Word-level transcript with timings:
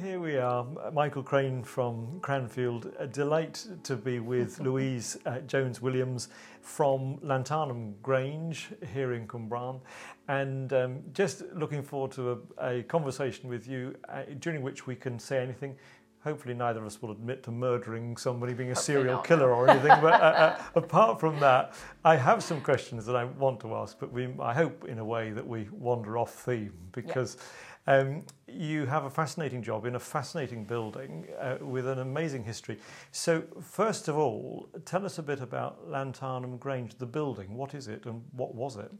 here 0.00 0.20
we 0.20 0.36
are, 0.36 0.64
Michael 0.92 1.22
Crane 1.22 1.62
from 1.62 2.18
Cranfield. 2.20 2.92
A 2.98 3.06
delight 3.06 3.66
to 3.82 3.96
be 3.96 4.20
with 4.20 4.58
Louise 4.60 5.18
uh, 5.26 5.40
Jones 5.40 5.82
Williams 5.82 6.28
from 6.60 7.18
Llantarnam 7.18 7.94
Grange 8.02 8.68
here 8.92 9.12
in 9.12 9.26
Cwmbran, 9.26 9.80
and 10.28 10.72
um, 10.72 11.00
just 11.12 11.42
looking 11.54 11.82
forward 11.82 12.12
to 12.12 12.42
a, 12.58 12.78
a 12.78 12.82
conversation 12.84 13.48
with 13.48 13.66
you 13.66 13.94
uh, 14.08 14.22
during 14.40 14.62
which 14.62 14.86
we 14.86 14.94
can 14.94 15.18
say 15.18 15.42
anything. 15.42 15.76
Hopefully, 16.24 16.54
neither 16.54 16.78
of 16.80 16.86
us 16.86 17.02
will 17.02 17.10
admit 17.10 17.42
to 17.42 17.50
murdering 17.50 18.16
somebody, 18.16 18.54
being 18.54 18.70
a 18.70 18.74
Hopefully 18.74 18.96
serial 18.96 19.14
not. 19.16 19.24
killer 19.24 19.52
or 19.52 19.68
anything. 19.68 20.00
but 20.00 20.14
uh, 20.14 20.16
uh, 20.16 20.62
apart 20.76 21.18
from 21.18 21.38
that, 21.40 21.74
I 22.04 22.16
have 22.16 22.42
some 22.44 22.60
questions 22.60 23.04
that 23.06 23.16
I 23.16 23.24
want 23.24 23.58
to 23.60 23.74
ask, 23.74 23.98
but 23.98 24.12
we, 24.12 24.28
I 24.40 24.54
hope 24.54 24.84
in 24.86 25.00
a 25.00 25.04
way 25.04 25.32
that 25.32 25.46
we 25.46 25.68
wander 25.70 26.16
off 26.16 26.32
theme 26.32 26.72
because. 26.92 27.36
Yeah 27.38 27.44
um, 27.86 28.24
you 28.46 28.86
have 28.86 29.04
a 29.04 29.10
fascinating 29.10 29.62
job 29.62 29.86
in 29.86 29.94
a 29.94 30.00
fascinating 30.00 30.64
building 30.64 31.26
uh, 31.40 31.56
with 31.60 31.88
an 31.88 31.98
amazing 31.98 32.44
history. 32.44 32.78
So, 33.10 33.42
first 33.60 34.08
of 34.08 34.16
all, 34.16 34.68
tell 34.84 35.04
us 35.04 35.18
a 35.18 35.22
bit 35.22 35.40
about 35.40 35.88
Llantarnam 35.88 36.58
Grange, 36.58 36.96
the 36.98 37.06
building. 37.06 37.54
What 37.54 37.74
is 37.74 37.88
it 37.88 38.06
and 38.06 38.22
what 38.32 38.54
was 38.54 38.76
it? 38.76 38.92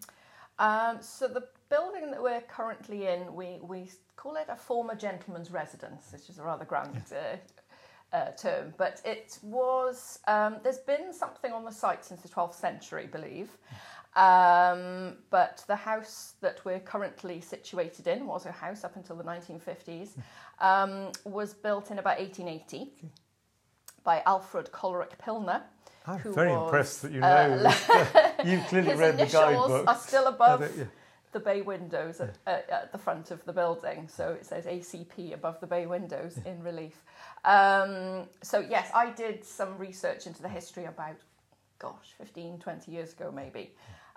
Um, 0.58 0.98
so, 1.00 1.28
the 1.28 1.46
building 1.68 2.10
that 2.10 2.22
we're 2.22 2.42
currently 2.42 3.06
in, 3.06 3.34
we, 3.34 3.58
we 3.62 3.90
call 4.16 4.36
it 4.36 4.46
a 4.48 4.56
former 4.56 4.94
gentleman's 4.94 5.50
residence, 5.50 6.12
which 6.12 6.28
is 6.28 6.38
a 6.38 6.42
rather 6.42 6.64
grand 6.64 7.02
uh, 7.12 7.36
uh, 8.12 8.30
term, 8.32 8.74
but 8.76 9.00
it 9.04 9.38
was, 9.42 10.18
um, 10.26 10.56
there's 10.62 10.78
been 10.78 11.12
something 11.12 11.52
on 11.52 11.64
the 11.64 11.70
site 11.70 12.04
since 12.04 12.20
the 12.22 12.28
12th 12.28 12.54
century, 12.54 13.04
I 13.04 13.06
believe. 13.06 13.50
Um, 14.14 15.16
but 15.30 15.64
the 15.66 15.76
house 15.76 16.34
that 16.42 16.62
we're 16.64 16.80
currently 16.80 17.40
situated 17.40 18.06
in 18.06 18.26
was 18.26 18.44
a 18.44 18.52
house 18.52 18.84
up 18.84 18.96
until 18.96 19.16
the 19.16 19.24
1950s, 19.24 20.10
um, 20.60 21.12
was 21.24 21.54
built 21.54 21.90
in 21.90 21.98
about 21.98 22.18
1880 22.18 22.76
okay. 22.76 23.08
by 24.04 24.22
Alfred 24.26 24.70
Coleridge 24.70 25.16
Pilner. 25.18 25.62
I'm 26.06 26.18
very 26.34 26.52
was, 26.52 26.64
impressed 26.64 27.02
that 27.02 27.12
you 27.12 27.22
uh, 27.22 27.46
know. 27.46 27.70
Uh, 27.88 28.30
You've 28.44 28.66
clearly 28.66 28.94
read 28.94 29.18
the 29.18 29.26
guidebook. 29.26 29.86
are 29.86 29.96
still 29.96 30.26
above. 30.26 30.70
The 31.32 31.40
bay 31.40 31.62
windows 31.62 32.20
at, 32.20 32.36
at, 32.46 32.92
the 32.92 32.98
front 32.98 33.30
of 33.30 33.44
the 33.44 33.52
building. 33.52 34.08
So 34.08 34.30
it 34.30 34.46
says 34.46 34.66
ACP 34.66 35.34
above 35.34 35.60
the 35.60 35.66
bay 35.66 35.86
windows 35.86 36.38
yeah. 36.44 36.52
in 36.52 36.62
relief. 36.62 37.02
Um, 37.44 38.28
so, 38.42 38.60
yes, 38.60 38.90
I 38.94 39.10
did 39.10 39.44
some 39.44 39.76
research 39.78 40.26
into 40.26 40.42
the 40.42 40.48
history 40.48 40.84
about, 40.84 41.16
gosh, 41.78 42.14
15, 42.18 42.58
20 42.58 42.90
years 42.92 43.12
ago 43.12 43.32
maybe 43.34 43.72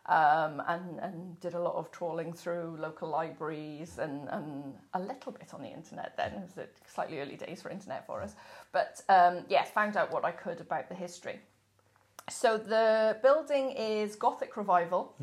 um, 0.08 0.62
and, 0.68 1.00
and 1.00 1.40
did 1.40 1.56
a 1.56 1.60
lot 1.60 1.76
of 1.76 1.92
trawling 1.92 2.32
through 2.32 2.78
local 2.80 3.10
libraries 3.10 3.98
and, 3.98 4.28
and 4.30 4.76
a 4.94 5.00
little 5.00 5.32
bit 5.32 5.54
on 5.54 5.62
the 5.62 5.70
internet 5.70 6.16
then. 6.16 6.34
It 6.34 6.50
was 6.56 6.68
slightly 6.88 7.20
early 7.20 7.36
days 7.36 7.62
for 7.62 7.70
internet 7.70 8.06
for 8.06 8.22
us. 8.22 8.36
But 8.72 9.02
um, 9.10 9.46
yes, 9.50 9.72
found 9.72 9.98
out 9.98 10.12
what 10.12 10.24
I 10.24 10.32
could 10.32 10.62
about 10.62 10.90
the 10.90 10.96
history. 10.96 11.40
So 12.30 12.58
the 12.58 13.18
building 13.22 13.72
is 13.72 14.16
Gothic 14.16 14.58
Revival. 14.58 15.16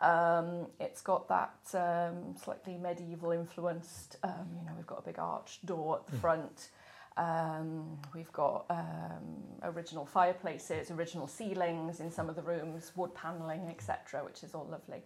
Um, 0.00 0.66
it's 0.78 1.00
got 1.00 1.28
that 1.28 1.58
um, 1.74 2.36
slightly 2.42 2.76
medieval 2.76 3.32
influenced, 3.32 4.16
um, 4.22 4.46
you 4.56 4.64
know, 4.64 4.72
we've 4.76 4.86
got 4.86 5.00
a 5.00 5.02
big 5.02 5.18
arched 5.18 5.66
door 5.66 5.98
at 5.98 6.06
the 6.06 6.16
front. 6.18 6.68
Um, 7.16 7.98
we've 8.14 8.30
got 8.32 8.66
um, 8.70 9.42
original 9.64 10.06
fireplaces, 10.06 10.92
original 10.92 11.26
ceilings 11.26 11.98
in 11.98 12.12
some 12.12 12.28
of 12.28 12.36
the 12.36 12.42
rooms, 12.42 12.92
wood 12.94 13.12
panelling, 13.14 13.68
etc., 13.68 14.24
which 14.24 14.44
is 14.44 14.54
all 14.54 14.68
lovely. 14.70 15.02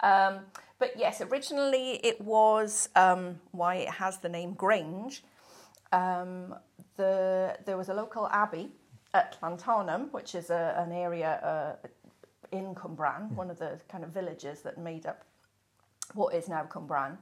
Um, 0.00 0.44
but 0.78 0.92
yes, 0.96 1.20
originally 1.20 1.94
it 2.06 2.20
was 2.20 2.88
um, 2.94 3.40
why 3.50 3.76
it 3.76 3.90
has 3.90 4.18
the 4.18 4.28
name 4.28 4.54
Grange. 4.54 5.24
Um, 5.90 6.54
the, 6.96 7.56
there 7.66 7.76
was 7.76 7.88
a 7.88 7.94
local 7.94 8.28
abbey 8.28 8.70
at 9.14 9.36
Llantarnam, 9.40 10.12
which 10.12 10.36
is 10.36 10.50
a, 10.50 10.74
an 10.78 10.92
area 10.92 11.76
uh, 11.82 11.88
in 12.52 12.74
Cwmbran, 12.74 13.30
mm. 13.30 13.34
one 13.34 13.50
of 13.50 13.58
the 13.58 13.78
kind 13.88 14.04
of 14.04 14.10
villages 14.10 14.62
that 14.62 14.78
made 14.78 15.06
up 15.06 15.24
what 16.14 16.34
is 16.34 16.48
now 16.48 16.64
Cwmbran. 16.64 17.16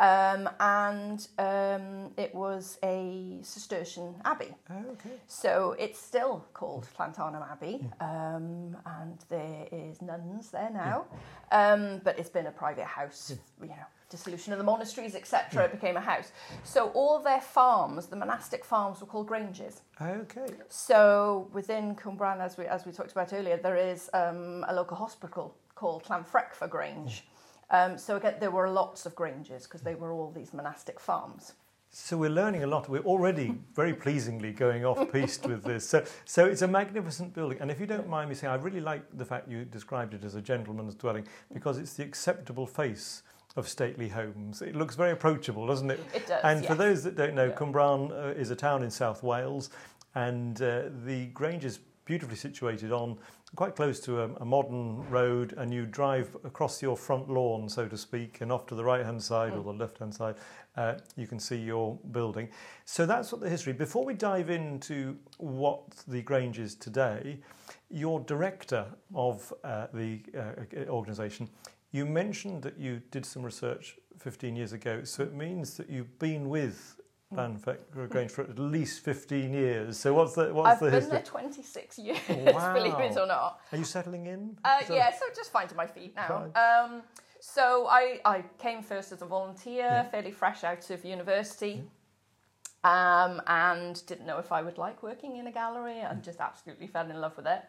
Um, 0.00 0.50
and 0.58 1.26
um, 1.38 2.10
it 2.16 2.34
was 2.34 2.78
a 2.82 3.38
Cistercian 3.42 4.14
abbey. 4.24 4.54
Oh, 4.70 4.92
okay. 4.92 5.10
So 5.28 5.76
it's 5.78 6.00
still 6.00 6.44
called 6.52 6.88
Llantarnam 6.98 7.48
Abbey, 7.50 7.80
yeah. 7.80 8.34
um, 8.34 8.76
and 8.86 9.24
there 9.28 9.66
is 9.70 10.02
nuns 10.02 10.50
there 10.50 10.70
now. 10.72 11.04
Yeah. 11.52 11.72
Um, 11.72 12.00
but 12.02 12.18
it's 12.18 12.30
been 12.30 12.46
a 12.46 12.50
private 12.50 12.86
house, 12.86 13.30
yeah. 13.30 13.64
you 13.64 13.68
know, 13.68 13.86
dissolution 14.10 14.52
of 14.52 14.58
the 14.58 14.64
monasteries, 14.64 15.14
etc. 15.14 15.64
It 15.64 15.72
became 15.72 15.96
a 15.96 16.00
house. 16.00 16.32
So 16.64 16.88
all 16.90 17.20
their 17.20 17.40
farms, 17.40 18.06
the 18.06 18.16
monastic 18.16 18.64
farms, 18.64 19.00
were 19.00 19.06
called 19.06 19.28
granges. 19.28 19.82
Okay. 20.00 20.46
So 20.68 21.48
within 21.52 21.94
Cwmbran, 21.94 22.40
as 22.40 22.56
we 22.58 22.66
as 22.66 22.84
we 22.84 22.92
talked 22.92 23.12
about 23.12 23.32
earlier, 23.32 23.56
there 23.56 23.76
is 23.76 24.10
um, 24.12 24.64
a 24.68 24.74
local 24.74 24.96
hospital 24.96 25.54
called 25.74 26.04
Llanfrechfa 26.04 26.68
Grange. 26.68 27.24
Um, 27.74 27.98
so 27.98 28.16
again, 28.16 28.34
there 28.38 28.52
were 28.52 28.68
lots 28.68 29.04
of 29.04 29.16
granges 29.16 29.64
because 29.64 29.80
they 29.80 29.96
were 29.96 30.12
all 30.12 30.30
these 30.30 30.54
monastic 30.54 31.00
farms. 31.00 31.54
So 31.90 32.16
we're 32.16 32.30
learning 32.30 32.62
a 32.62 32.68
lot. 32.68 32.88
We're 32.88 33.02
already 33.02 33.56
very 33.74 33.94
pleasingly 34.04 34.52
going 34.52 34.84
off 34.84 35.10
piste 35.10 35.46
with 35.46 35.64
this. 35.64 35.88
So, 35.88 36.04
so 36.24 36.44
it's 36.44 36.62
a 36.62 36.68
magnificent 36.68 37.34
building. 37.34 37.58
And 37.60 37.72
if 37.72 37.80
you 37.80 37.86
don't 37.86 38.08
mind 38.08 38.28
me 38.28 38.36
saying, 38.36 38.52
I 38.52 38.56
really 38.56 38.80
like 38.80 39.02
the 39.16 39.24
fact 39.24 39.48
you 39.48 39.64
described 39.64 40.14
it 40.14 40.22
as 40.22 40.36
a 40.36 40.40
gentleman's 40.40 40.94
dwelling 40.94 41.26
because 41.52 41.78
it's 41.78 41.94
the 41.94 42.04
acceptable 42.04 42.66
face 42.66 43.24
of 43.56 43.68
stately 43.68 44.08
homes. 44.08 44.62
It 44.62 44.76
looks 44.76 44.94
very 44.94 45.10
approachable, 45.10 45.66
doesn't 45.66 45.90
it? 45.90 46.00
It 46.14 46.28
does. 46.28 46.40
And 46.44 46.60
yes. 46.60 46.68
for 46.68 46.76
those 46.76 47.02
that 47.02 47.16
don't 47.16 47.34
know, 47.34 47.46
yeah. 47.46 47.54
Cwmbran 47.54 48.10
uh, 48.12 48.38
is 48.38 48.50
a 48.50 48.56
town 48.56 48.84
in 48.84 48.90
South 48.90 49.22
Wales, 49.22 49.70
and 50.14 50.60
uh, 50.62 50.84
the 51.04 51.26
Grange 51.26 51.64
is 51.64 51.78
beautifully 52.04 52.36
situated 52.36 52.92
on 52.92 53.18
quite 53.54 53.76
close 53.76 54.00
to 54.00 54.20
a, 54.20 54.28
a, 54.36 54.44
modern 54.44 55.08
road, 55.08 55.54
and 55.56 55.72
you 55.72 55.86
drive 55.86 56.36
across 56.44 56.82
your 56.82 56.96
front 56.96 57.30
lawn, 57.30 57.68
so 57.68 57.86
to 57.86 57.96
speak, 57.96 58.40
and 58.40 58.50
off 58.50 58.66
to 58.66 58.74
the 58.74 58.84
right 58.84 59.04
hand 59.04 59.22
side 59.22 59.52
mm. 59.52 59.58
or 59.58 59.72
the 59.72 59.78
left 59.78 59.98
hand 59.98 60.12
side, 60.12 60.34
uh, 60.76 60.94
you 61.16 61.26
can 61.26 61.38
see 61.38 61.56
your 61.56 61.98
building. 62.10 62.48
So 62.84 63.06
that's 63.06 63.30
what 63.30 63.40
the 63.40 63.48
history. 63.48 63.72
Before 63.72 64.04
we 64.04 64.14
dive 64.14 64.50
into 64.50 65.16
what 65.38 65.82
the 66.08 66.22
Grange 66.22 66.58
is 66.58 66.74
today, 66.74 67.38
your 67.90 68.20
director 68.20 68.86
of 69.14 69.52
uh, 69.62 69.86
the 69.92 70.20
uh, 70.36 70.90
organisation, 70.90 71.48
you 71.92 72.04
mentioned 72.04 72.62
that 72.62 72.78
you 72.78 73.00
did 73.12 73.24
some 73.24 73.44
research 73.44 73.96
15 74.18 74.56
years 74.56 74.72
ago, 74.72 75.04
so 75.04 75.22
it 75.22 75.32
means 75.32 75.76
that 75.76 75.88
you've 75.88 76.18
been 76.18 76.48
with 76.48 76.96
Llanfrechfa 77.36 78.08
Grange 78.08 78.30
for 78.30 78.42
at 78.42 78.58
least 78.58 79.00
15 79.00 79.52
years. 79.52 79.98
So 79.98 80.14
what's 80.14 80.34
the 80.34 80.52
what's 80.52 80.68
I've 80.68 80.80
the 80.80 80.90
history? 80.90 81.18
I've 81.18 81.24
been 81.24 81.32
there 81.32 81.42
26 81.42 81.98
years, 81.98 82.54
wow. 82.54 82.74
believe 82.74 82.98
it 82.98 83.16
or 83.18 83.26
not. 83.26 83.60
Are 83.72 83.78
you 83.78 83.84
settling 83.84 84.26
in? 84.26 84.56
Uh, 84.64 84.80
yeah, 84.90 85.10
so 85.12 85.26
just 85.34 85.52
finding 85.52 85.76
my 85.76 85.86
feet 85.86 86.14
now. 86.16 86.50
Um, 86.54 87.02
so 87.40 87.86
I, 87.90 88.20
I 88.24 88.42
came 88.58 88.82
first 88.82 89.12
as 89.12 89.20
a 89.20 89.26
volunteer, 89.26 89.84
yeah. 89.84 90.02
fairly 90.04 90.30
fresh 90.30 90.64
out 90.64 90.88
of 90.90 91.04
university. 91.04 91.82
Yeah. 91.82 91.90
Um, 92.84 93.42
and 93.46 94.04
didn't 94.06 94.26
know 94.26 94.38
if 94.38 94.52
I 94.52 94.62
would 94.62 94.78
like 94.78 95.02
working 95.02 95.36
in 95.36 95.46
a 95.46 95.52
gallery 95.52 96.00
and 96.00 96.22
just 96.22 96.40
absolutely 96.40 96.86
fell 96.86 97.08
in 97.10 97.20
love 97.20 97.36
with 97.36 97.46
it. 97.46 97.62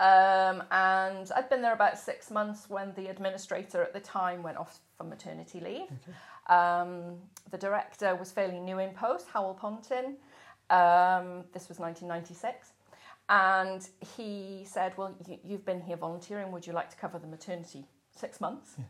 Um, 0.00 0.62
and 0.70 1.30
I'd 1.36 1.50
been 1.50 1.60
there 1.60 1.74
about 1.74 1.98
six 1.98 2.30
months 2.30 2.70
when 2.70 2.94
the 2.94 3.08
administrator 3.08 3.82
at 3.82 3.92
the 3.92 4.00
time 4.00 4.42
went 4.42 4.56
off 4.56 4.78
for 4.96 5.04
maternity 5.04 5.60
leave. 5.60 5.82
Okay. 5.82 6.16
Um, 6.48 7.16
the 7.50 7.58
director 7.58 8.14
was 8.16 8.32
fairly 8.32 8.60
new 8.60 8.78
in 8.78 8.90
post, 8.94 9.26
Howell 9.32 9.58
Pontin. 9.60 10.16
Um, 10.70 11.44
this 11.52 11.68
was 11.68 11.78
1996. 11.78 12.72
And 13.28 13.86
he 14.16 14.64
said, 14.68 14.96
Well, 14.96 15.14
you, 15.26 15.52
have 15.52 15.64
been 15.64 15.80
here 15.80 15.96
volunteering. 15.96 16.50
Would 16.52 16.66
you 16.66 16.72
like 16.72 16.90
to 16.90 16.96
cover 16.96 17.18
the 17.18 17.28
maternity 17.28 17.84
six 18.16 18.40
months? 18.40 18.74
Yeah. 18.76 18.84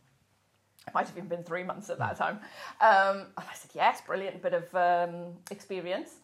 Might 0.95 1.07
have 1.09 1.17
even 1.17 1.29
been 1.29 1.45
three 1.45 1.63
months 1.63 1.91
at 1.91 1.99
that 1.99 2.17
time. 2.17 2.37
Um, 2.81 3.27
and 3.37 3.47
I 3.51 3.55
said, 3.55 3.71
Yes, 3.75 4.01
brilliant 4.01 4.43
bit 4.43 4.55
of 4.55 4.75
um, 4.75 5.35
experience. 5.51 6.15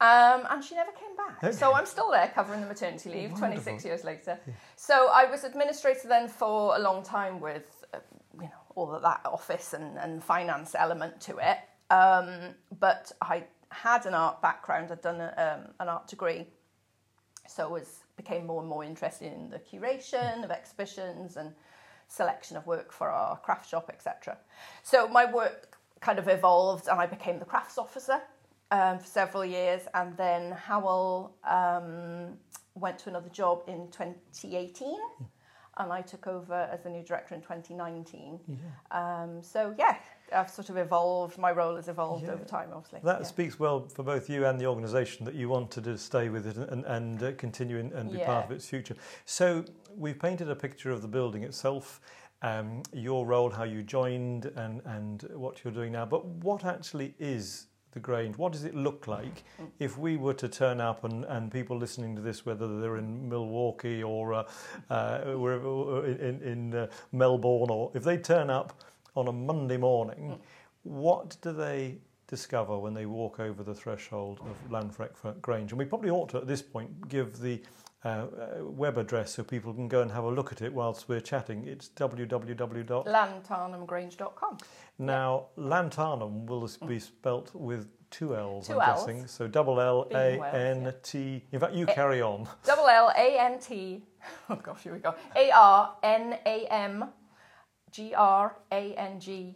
Um, 0.00 0.46
and 0.48 0.62
she 0.62 0.76
never 0.76 0.92
came 0.92 1.16
back. 1.16 1.42
Okay. 1.42 1.52
So 1.52 1.74
I'm 1.74 1.86
still 1.86 2.12
there 2.12 2.30
covering 2.32 2.60
the 2.60 2.68
maternity 2.68 3.10
leave 3.10 3.32
oh, 3.34 3.38
26 3.38 3.84
years 3.84 4.04
later. 4.04 4.38
Yeah. 4.46 4.52
So 4.76 5.08
I 5.12 5.28
was 5.28 5.42
administrator 5.42 6.06
then 6.06 6.28
for 6.28 6.76
a 6.76 6.78
long 6.78 7.02
time 7.02 7.40
with, 7.40 7.77
all 8.78 8.94
of 8.94 9.02
that 9.02 9.20
office 9.24 9.74
and, 9.74 9.98
and 9.98 10.22
finance 10.22 10.74
element 10.78 11.20
to 11.22 11.36
it. 11.38 11.58
Um, 11.90 12.54
but 12.78 13.10
I 13.20 13.44
had 13.70 14.06
an 14.06 14.14
art 14.14 14.40
background. 14.40 14.90
I'd 14.92 15.02
done 15.02 15.20
a, 15.20 15.32
um, 15.36 15.74
an 15.80 15.88
art 15.88 16.06
degree, 16.06 16.46
so 17.46 17.68
was 17.68 18.00
became 18.16 18.46
more 18.46 18.60
and 18.60 18.68
more 18.68 18.84
interested 18.84 19.32
in 19.32 19.50
the 19.50 19.58
curation 19.58 20.44
of 20.44 20.50
exhibitions 20.50 21.36
and 21.36 21.52
selection 22.08 22.56
of 22.56 22.66
work 22.66 22.92
for 22.92 23.08
our 23.10 23.36
craft 23.38 23.68
shop, 23.68 23.90
etc. 23.92 24.36
So 24.82 25.08
my 25.08 25.30
work 25.30 25.78
kind 26.00 26.18
of 26.18 26.28
evolved, 26.28 26.88
and 26.88 27.00
I 27.00 27.06
became 27.06 27.38
the 27.38 27.44
crafts 27.44 27.78
officer 27.78 28.20
um, 28.70 28.98
for 28.98 29.06
several 29.06 29.44
years, 29.44 29.82
and 29.94 30.16
then 30.16 30.52
Howell 30.52 31.34
um, 31.44 32.36
went 32.74 32.98
to 33.00 33.08
another 33.08 33.28
job 33.30 33.62
in 33.66 33.88
2018 33.90 34.96
and 35.78 35.92
I 35.92 36.02
took 36.02 36.26
over 36.26 36.68
as 36.72 36.82
the 36.82 36.90
new 36.90 37.02
director 37.02 37.34
in 37.34 37.40
2019. 37.40 38.40
Yeah. 38.48 38.56
Um, 38.90 39.42
so 39.42 39.74
yeah, 39.78 39.96
I've 40.34 40.50
sort 40.50 40.70
of 40.70 40.76
evolved. 40.76 41.38
My 41.38 41.52
role 41.52 41.76
has 41.76 41.88
evolved 41.88 42.24
Yeah. 42.24 42.32
over 42.32 42.44
time, 42.44 42.70
obviously. 42.74 43.00
That 43.04 43.20
yeah. 43.20 43.26
speaks 43.26 43.58
well 43.58 43.88
for 43.88 44.02
both 44.02 44.28
you 44.28 44.44
and 44.46 44.60
the 44.60 44.66
organisation 44.66 45.24
that 45.24 45.34
you 45.34 45.48
wanted 45.48 45.84
to 45.84 45.96
stay 45.96 46.28
with 46.28 46.46
it 46.46 46.56
and, 46.56 46.84
and 46.84 47.22
uh, 47.22 47.32
continue 47.32 47.78
in, 47.78 47.92
and 47.92 48.10
be 48.10 48.18
part 48.18 48.44
of 48.44 48.50
its 48.50 48.68
future. 48.68 48.96
So 49.24 49.64
we've 49.96 50.18
painted 50.18 50.50
a 50.50 50.56
picture 50.56 50.90
of 50.90 51.00
the 51.02 51.08
building 51.08 51.44
itself, 51.44 52.00
um, 52.42 52.82
your 52.92 53.24
role, 53.26 53.50
how 53.50 53.64
you 53.64 53.82
joined, 53.82 54.46
and, 54.56 54.82
and 54.84 55.22
what 55.34 55.62
you're 55.64 55.72
doing 55.72 55.92
now. 55.92 56.06
But 56.06 56.24
what 56.26 56.64
actually 56.64 57.14
is 57.18 57.67
the 57.92 58.00
Grange? 58.00 58.36
What 58.36 58.52
does 58.52 58.64
it 58.64 58.74
look 58.74 59.06
like 59.06 59.44
if 59.78 59.98
we 59.98 60.16
were 60.16 60.34
to 60.34 60.48
turn 60.48 60.80
up 60.80 61.04
and, 61.04 61.24
and 61.24 61.50
people 61.50 61.76
listening 61.76 62.14
to 62.16 62.22
this, 62.22 62.44
whether 62.44 62.80
they're 62.80 62.96
in 62.98 63.28
Milwaukee 63.28 64.02
or 64.02 64.34
uh, 64.34 64.44
uh, 64.90 65.20
wherever 65.34 65.68
uh, 65.68 66.02
in, 66.02 66.42
in 66.42 66.74
uh, 66.74 66.86
Melbourne, 67.12 67.70
or 67.70 67.90
if 67.94 68.04
they 68.04 68.16
turn 68.16 68.50
up 68.50 68.82
on 69.14 69.28
a 69.28 69.32
Monday 69.32 69.76
morning, 69.76 70.38
what 70.82 71.36
do 71.42 71.52
they 71.52 71.98
discover 72.26 72.78
when 72.78 72.94
they 72.94 73.06
walk 73.06 73.40
over 73.40 73.62
the 73.62 73.74
threshold 73.74 74.40
of 74.40 74.70
Lanfreck 74.70 75.40
Grange? 75.40 75.72
And 75.72 75.78
we 75.78 75.84
probably 75.84 76.10
ought 76.10 76.28
to, 76.30 76.38
at 76.38 76.46
this 76.46 76.62
point, 76.62 77.08
give 77.08 77.38
the 77.40 77.60
uh, 78.04 78.08
uh, 78.08 78.26
web 78.64 78.96
address 78.98 79.34
so 79.34 79.42
people 79.42 79.74
can 79.74 79.88
go 79.88 80.00
and 80.02 80.10
have 80.12 80.24
a 80.24 80.30
look 80.30 80.52
at 80.52 80.62
it 80.62 80.72
whilst 80.72 81.08
we're 81.08 81.20
chatting. 81.20 81.66
It's 81.66 81.88
www. 81.90 83.06
Llantarnamgrange.com. 83.06 84.58
Now, 84.98 85.46
Llantarnam 85.58 86.46
will 86.46 86.68
be 86.86 86.98
spelt 86.98 87.54
with 87.54 87.88
two 88.10 88.36
L's, 88.36 88.66
Two 88.66 88.80
I'm 88.80 88.90
Ls. 88.90 89.00
guessing. 89.06 89.26
So 89.26 89.48
double 89.48 89.80
L 89.80 90.06
A 90.12 90.40
N 90.54 90.94
T. 91.02 91.44
In 91.52 91.60
fact, 91.60 91.74
you 91.74 91.86
carry 91.86 92.22
on. 92.22 92.48
Double 92.64 92.86
L 92.88 93.12
A 93.16 93.38
N 93.38 93.58
T. 93.58 94.04
Oh 94.50 94.56
gosh, 94.56 94.82
here 94.82 94.92
we 94.92 94.98
go. 94.98 95.14
A 95.36 95.50
R 95.52 95.94
N 96.02 96.36
A 96.44 96.66
M 96.70 97.04
G 97.92 98.14
R 98.14 98.56
A 98.72 98.94
N 98.94 99.20
G 99.20 99.54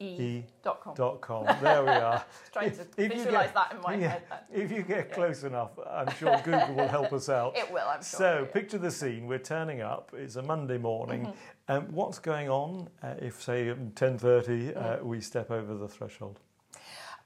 E 0.00 0.04
E 0.04 0.44
dot 0.62 1.20
com. 1.20 1.46
There 1.62 1.82
we 1.84 1.90
are. 1.90 2.24
Trying 2.52 2.72
to 2.72 2.82
If 2.96 3.12
get- 3.30 3.54
that 3.54 3.72
in 3.72 3.80
my 3.80 3.94
yeah, 3.94 4.08
head. 4.08 4.22
Then. 4.28 4.62
If 4.62 4.70
you 4.72 4.82
get 4.82 5.12
close 5.12 5.44
enough, 5.44 5.70
I'm 5.88 6.10
sure 6.16 6.36
Google 6.44 6.74
will 6.74 6.88
help 6.88 7.12
us 7.12 7.28
out. 7.28 7.56
It 7.64 7.70
will, 7.72 7.86
I'm 7.86 8.02
sure. 8.02 8.18
So, 8.18 8.38
yeah. 8.40 8.52
picture 8.52 8.78
the 8.78 8.90
scene. 8.90 9.26
We're 9.26 9.38
turning 9.38 9.80
up. 9.80 10.12
It's 10.16 10.36
a 10.36 10.42
Monday 10.42 10.78
morning. 10.78 11.22
Mm-hmm. 11.26 11.72
Um, 11.72 11.92
what's 11.92 12.18
going 12.18 12.48
on 12.50 12.88
uh, 13.02 13.14
if, 13.20 13.42
say, 13.42 13.68
at 13.70 13.94
10.30 13.94 14.76
uh, 14.76 14.80
Mm. 14.98 15.02
we 15.04 15.20
step 15.20 15.50
over 15.50 15.74
the 15.74 15.88
threshold? 15.88 16.40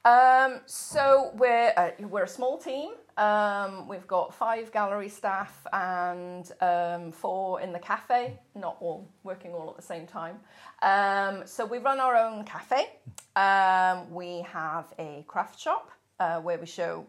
Um, 0.09 0.61
so 0.65 1.31
we're 1.35 1.71
uh, 1.77 1.91
we're 1.99 2.23
a 2.23 2.27
small 2.27 2.57
team. 2.57 2.93
Um, 3.17 3.87
we've 3.87 4.07
got 4.07 4.33
five 4.33 4.71
gallery 4.71 5.09
staff 5.09 5.67
and 5.71 6.51
um, 6.61 7.11
four 7.11 7.61
in 7.61 7.71
the 7.71 7.79
cafe. 7.79 8.39
Not 8.55 8.77
all 8.79 9.07
working 9.23 9.53
all 9.53 9.69
at 9.69 9.75
the 9.75 9.83
same 9.83 10.07
time. 10.07 10.37
Um, 10.81 11.45
so 11.45 11.63
we 11.63 11.77
run 11.77 11.99
our 11.99 12.15
own 12.15 12.43
cafe. 12.43 12.89
Um, 13.35 14.11
we 14.11 14.41
have 14.51 14.85
a 14.97 15.25
craft 15.27 15.59
shop 15.59 15.91
uh, 16.19 16.39
where 16.39 16.57
we 16.57 16.65
show 16.65 17.05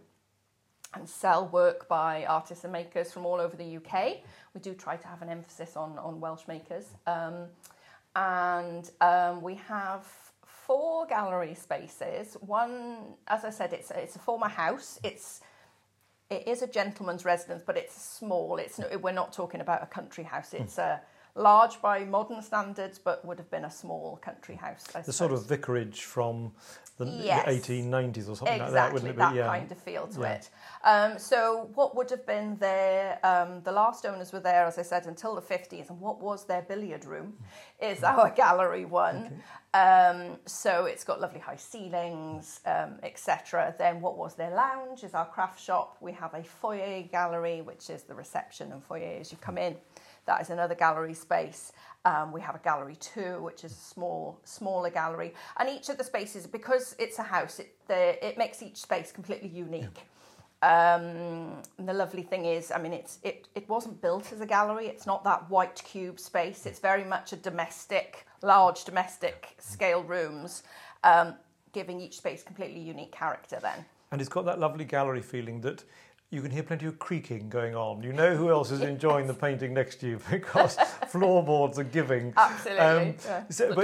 and 0.92 1.08
sell 1.08 1.48
work 1.48 1.88
by 1.88 2.26
artists 2.26 2.64
and 2.64 2.72
makers 2.72 3.12
from 3.12 3.24
all 3.24 3.40
over 3.40 3.56
the 3.56 3.76
UK. 3.78 4.18
We 4.52 4.60
do 4.60 4.74
try 4.74 4.96
to 4.96 5.08
have 5.08 5.22
an 5.22 5.30
emphasis 5.30 5.74
on, 5.74 5.96
on 5.98 6.20
Welsh 6.20 6.46
makers. 6.48 6.88
Um, 7.06 7.46
and 8.14 8.90
we 9.40 9.54
have 9.54 10.06
four 10.70 11.04
gallery 11.04 11.52
spaces. 11.54 12.36
One, 12.42 13.14
as 13.26 13.44
I 13.44 13.50
said, 13.50 13.72
it's, 13.72 13.90
it's 13.90 14.14
a 14.14 14.20
former 14.20 14.46
house. 14.46 15.00
It's 15.02 15.40
it 16.30 16.46
is 16.46 16.62
a 16.62 16.68
gentleman's 16.68 17.24
residence, 17.24 17.64
but 17.66 17.76
it's 17.76 18.00
small. 18.00 18.56
It's 18.58 18.78
we're 19.02 19.10
not 19.22 19.32
talking 19.32 19.60
about 19.60 19.82
a 19.82 19.86
country 19.86 20.22
house. 20.22 20.54
It's 20.54 20.78
a 20.78 21.00
large 21.40 21.80
by 21.80 22.04
modern 22.04 22.42
standards, 22.42 22.98
but 22.98 23.24
would 23.24 23.38
have 23.38 23.50
been 23.50 23.64
a 23.64 23.70
small 23.70 24.16
country 24.22 24.54
house. 24.56 24.84
I 24.94 25.00
The 25.00 25.12
sort 25.12 25.32
of 25.32 25.46
vicarage 25.46 26.02
from 26.04 26.52
the 26.98 27.06
Yes. 27.06 27.48
1890s 27.48 28.28
or 28.28 28.36
something 28.36 28.60
exactly 28.60 28.60
like 28.60 28.72
that, 28.74 28.92
wouldn't 28.92 29.10
it 29.12 29.16
be? 29.16 29.36
Yeah. 29.38 29.46
kind 29.46 29.72
of 29.72 29.78
feel 29.78 30.06
to 30.08 30.20
Yeah. 30.20 30.32
it. 30.32 30.50
Um, 30.84 31.18
so 31.18 31.70
what 31.74 31.96
would 31.96 32.10
have 32.10 32.26
been 32.26 32.56
their 32.58 33.18
um, 33.24 33.62
the 33.62 33.72
last 33.72 34.04
owners 34.04 34.32
were 34.34 34.40
there, 34.40 34.66
as 34.66 34.76
I 34.78 34.82
said, 34.82 35.06
until 35.06 35.34
the 35.34 35.40
fifties, 35.40 35.88
and 35.88 35.98
what 35.98 36.20
was 36.20 36.44
their 36.44 36.60
billiard 36.60 37.06
room 37.06 37.38
is 37.80 38.04
our 38.04 38.28
gallery 38.30 38.84
one. 38.84 39.42
Um, 39.72 40.36
so 40.46 40.84
it's 40.84 41.04
got 41.04 41.20
lovely 41.22 41.40
high 41.40 41.56
ceilings, 41.56 42.60
um, 42.66 42.98
etc. 43.02 43.74
Then 43.78 44.02
what 44.02 44.18
was 44.18 44.34
their 44.34 44.50
lounge 44.50 45.02
is 45.02 45.14
our 45.14 45.26
craft 45.26 45.58
shop. 45.60 45.96
We 46.00 46.12
have 46.12 46.34
a 46.34 46.42
foyer 46.42 47.02
gallery, 47.02 47.62
which 47.62 47.88
is 47.88 48.02
the 48.02 48.14
reception 48.14 48.72
and 48.72 48.84
foyer 48.84 49.16
as 49.20 49.32
you 49.32 49.38
come 49.38 49.56
in. 49.56 49.76
That 50.26 50.40
is 50.40 50.50
another 50.50 50.74
gallery 50.74 51.14
space. 51.14 51.72
Um, 52.04 52.32
we 52.32 52.40
have 52.40 52.54
a 52.54 52.58
gallery 52.58 52.96
two, 52.96 53.42
which 53.42 53.64
is 53.64 53.72
a 53.72 53.74
small, 53.74 54.40
smaller 54.44 54.90
gallery, 54.90 55.34
and 55.58 55.68
each 55.68 55.88
of 55.88 55.98
the 55.98 56.04
spaces, 56.04 56.46
because 56.46 56.96
it's 56.98 57.18
a 57.18 57.22
house, 57.22 57.58
it 57.58 57.74
the, 57.88 58.26
it 58.26 58.38
makes 58.38 58.62
each 58.62 58.78
space 58.78 59.12
completely 59.12 59.48
unique. 59.48 60.06
Um, 60.62 61.62
and 61.78 61.88
the 61.88 61.94
lovely 61.94 62.22
thing 62.22 62.44
is, 62.44 62.70
I 62.70 62.78
mean, 62.78 62.92
it's 62.92 63.18
it 63.22 63.48
it 63.54 63.68
wasn't 63.68 64.00
built 64.00 64.32
as 64.32 64.40
a 64.40 64.46
gallery. 64.46 64.86
It's 64.86 65.06
not 65.06 65.24
that 65.24 65.48
white 65.50 65.82
cube 65.84 66.20
space. 66.20 66.66
It's 66.66 66.78
very 66.78 67.04
much 67.04 67.32
a 67.32 67.36
domestic, 67.36 68.26
large 68.42 68.84
domestic 68.84 69.54
scale 69.58 70.02
rooms, 70.02 70.62
um, 71.02 71.34
giving 71.72 72.00
each 72.00 72.18
space 72.18 72.42
completely 72.42 72.80
unique 72.80 73.12
character. 73.12 73.58
Then. 73.60 73.84
And 74.12 74.20
it's 74.20 74.28
got 74.28 74.44
that 74.46 74.58
lovely 74.58 74.84
gallery 74.84 75.22
feeling 75.22 75.60
that 75.62 75.84
you 76.32 76.40
can 76.42 76.50
hear 76.52 76.62
plenty 76.62 76.86
of 76.86 76.96
creaking 77.00 77.48
going 77.48 77.74
on. 77.74 78.02
You 78.04 78.12
know 78.12 78.36
who 78.36 78.50
else 78.50 78.70
is 78.70 78.82
enjoying 78.82 79.26
the 79.26 79.34
painting 79.34 79.74
next 79.74 79.96
to 79.96 80.06
you 80.08 80.20
because 80.30 80.76
floorboards 81.08 81.76
are 81.78 81.84
giving. 81.84 82.32
Absolutely. 82.36 82.84
yeah. 83.26 83.42
the 83.48 83.74
but 83.74 83.82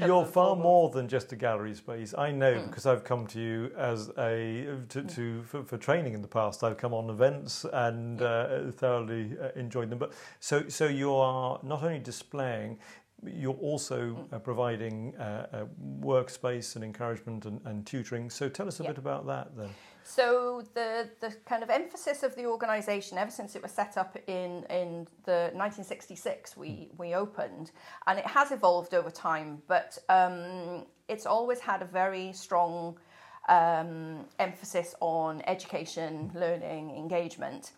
you, 0.00 0.14
are 0.14 0.24
far 0.26 0.56
more 0.56 0.90
than 0.90 1.06
just 1.06 1.32
a 1.32 1.36
gallery 1.36 1.74
space. 1.74 2.14
I 2.18 2.32
know 2.32 2.48
Mm. 2.48 2.66
because 2.68 2.86
I've 2.86 3.04
come 3.04 3.26
to 3.28 3.40
you 3.40 3.70
as 3.76 4.10
a 4.18 4.66
to, 4.88 5.02
to 5.02 5.42
for, 5.42 5.62
for 5.62 5.76
training 5.78 6.14
in 6.14 6.22
the 6.22 6.28
past. 6.28 6.64
I've 6.64 6.78
come 6.78 6.94
on 6.94 7.10
events 7.10 7.64
and 7.72 8.20
uh, 8.22 8.72
thoroughly 8.72 9.36
uh, 9.40 9.50
enjoyed 9.54 9.90
them. 9.90 9.98
But 9.98 10.14
so 10.40 10.68
so 10.68 10.86
you 10.86 11.14
are 11.14 11.60
not 11.62 11.82
only 11.82 12.00
displaying. 12.00 12.78
You're 13.24 13.54
also 13.54 13.98
Mm. 14.14 14.32
uh, 14.32 14.38
providing 14.38 15.16
uh, 15.16 15.46
uh, 15.52 15.64
workspace 16.00 16.76
and 16.76 16.84
encouragement 16.84 17.46
and, 17.46 17.60
and 17.64 17.84
tutoring. 17.86 18.30
So 18.30 18.48
tell 18.48 18.68
us 18.68 18.78
a 18.80 18.84
Yeah. 18.84 18.90
bit 18.90 18.98
about 18.98 19.26
that 19.26 19.56
then. 19.56 19.74
So 20.04 20.62
the 20.74 21.10
the 21.20 21.34
kind 21.44 21.62
of 21.62 21.68
emphasis 21.70 22.22
of 22.22 22.34
the 22.34 22.46
organisation, 22.46 23.18
ever 23.18 23.30
since 23.30 23.56
it 23.56 23.62
was 23.62 23.72
set 23.72 23.96
up 23.98 24.16
in 24.26 24.64
in 24.70 25.06
the 25.24 25.50
1966, 25.54 26.56
we 26.56 26.90
we 26.96 27.14
opened, 27.14 27.72
and 28.06 28.18
it 28.18 28.26
has 28.26 28.50
evolved 28.52 28.94
over 28.94 29.10
time. 29.10 29.62
But 29.66 29.98
um, 30.08 30.86
it's 31.08 31.26
always 31.26 31.60
had 31.60 31.82
a 31.82 31.86
very 31.86 32.32
strong 32.32 32.98
um, 33.48 34.26
emphasis 34.38 34.94
on 35.00 35.42
education, 35.46 36.30
learning, 36.34 36.90
engagement. 36.96 37.72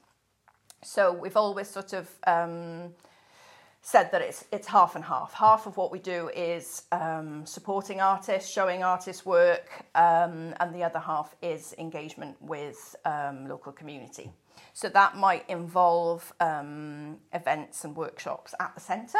So 0.82 1.12
we've 1.12 1.36
always 1.36 1.68
sort 1.68 1.92
of 1.92 2.08
um, 2.26 2.94
said 3.82 4.12
that 4.12 4.20
it's 4.20 4.44
it's 4.52 4.66
half 4.66 4.94
and 4.94 5.04
half. 5.04 5.32
Half 5.32 5.66
of 5.66 5.76
what 5.76 5.90
we 5.90 5.98
do 5.98 6.30
is 6.34 6.82
um, 6.92 7.46
supporting 7.46 8.00
artists, 8.00 8.50
showing 8.50 8.82
artists 8.82 9.24
work, 9.24 9.84
um, 9.94 10.54
and 10.60 10.74
the 10.74 10.84
other 10.84 10.98
half 10.98 11.34
is 11.42 11.74
engagement 11.78 12.36
with 12.40 12.94
um, 13.04 13.48
local 13.48 13.72
community. 13.72 14.30
So 14.74 14.88
that 14.90 15.16
might 15.16 15.48
involve 15.48 16.32
um, 16.40 17.18
events 17.32 17.84
and 17.84 17.96
workshops 17.96 18.54
at 18.60 18.74
the 18.74 18.80
centre. 18.80 19.18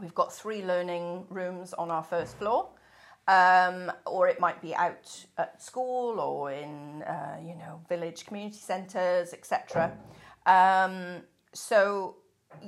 We've 0.00 0.14
got 0.14 0.32
three 0.32 0.64
learning 0.64 1.26
rooms 1.28 1.72
on 1.74 1.90
our 1.90 2.02
first 2.02 2.38
floor. 2.38 2.70
Um, 3.26 3.90
or 4.04 4.28
it 4.28 4.38
might 4.38 4.60
be 4.60 4.74
out 4.74 5.24
at 5.38 5.62
school 5.62 6.20
or 6.20 6.52
in 6.52 7.02
uh, 7.04 7.38
you 7.40 7.54
know 7.54 7.80
village 7.88 8.26
community 8.26 8.58
centres, 8.58 9.32
etc. 9.32 9.96
Um, 10.44 11.22
so 11.54 12.16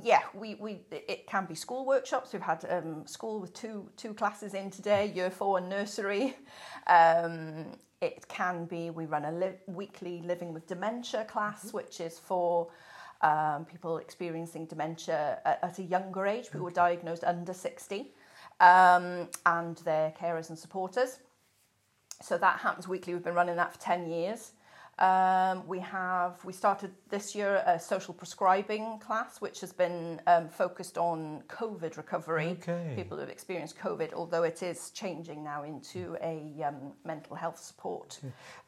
yeah, 0.02 0.22
we, 0.34 0.54
we 0.56 0.80
it 0.90 1.26
can 1.26 1.46
be 1.46 1.54
school 1.54 1.86
workshops. 1.86 2.32
We've 2.32 2.42
had 2.42 2.64
um, 2.68 3.06
school 3.06 3.40
with 3.40 3.52
two 3.54 3.90
two 3.96 4.14
classes 4.14 4.54
in 4.54 4.70
today, 4.70 5.12
year 5.14 5.30
four 5.30 5.58
and 5.58 5.68
nursery. 5.68 6.36
Um, 6.86 7.66
it 8.00 8.28
can 8.28 8.66
be 8.66 8.90
we 8.90 9.06
run 9.06 9.24
a 9.24 9.32
li- 9.32 9.60
weekly 9.66 10.22
living 10.24 10.52
with 10.52 10.66
dementia 10.66 11.24
class, 11.24 11.72
which 11.72 12.00
is 12.00 12.18
for 12.18 12.68
um, 13.22 13.64
people 13.64 13.98
experiencing 13.98 14.66
dementia 14.66 15.38
at, 15.44 15.58
at 15.62 15.78
a 15.78 15.82
younger 15.82 16.26
age, 16.26 16.50
people 16.50 16.70
diagnosed 16.70 17.24
under 17.24 17.54
sixty, 17.54 18.12
um, 18.60 19.28
and 19.46 19.78
their 19.78 20.12
carers 20.20 20.50
and 20.50 20.58
supporters. 20.58 21.20
So 22.22 22.38
that 22.38 22.60
happens 22.60 22.88
weekly. 22.88 23.14
We've 23.14 23.24
been 23.24 23.34
running 23.34 23.56
that 23.56 23.72
for 23.72 23.80
ten 23.80 24.10
years. 24.10 24.52
Um, 24.98 25.66
we 25.66 25.78
have 25.80 26.42
we 26.42 26.54
started 26.54 26.90
this 27.10 27.34
year 27.34 27.62
a 27.66 27.78
social 27.78 28.14
prescribing 28.14 28.98
class, 28.98 29.42
which 29.42 29.60
has 29.60 29.70
been 29.70 30.22
um, 30.26 30.48
focused 30.48 30.96
on 30.96 31.42
COVID 31.48 31.98
recovery. 31.98 32.56
Okay. 32.62 32.94
People 32.96 33.18
who 33.18 33.20
have 33.20 33.28
experienced 33.28 33.78
COVID, 33.78 34.14
although 34.14 34.42
it 34.44 34.62
is 34.62 34.90
changing 34.92 35.44
now 35.44 35.64
into 35.64 36.16
a 36.22 36.64
um, 36.66 36.92
mental 37.04 37.36
health 37.36 37.58
support. 37.58 38.18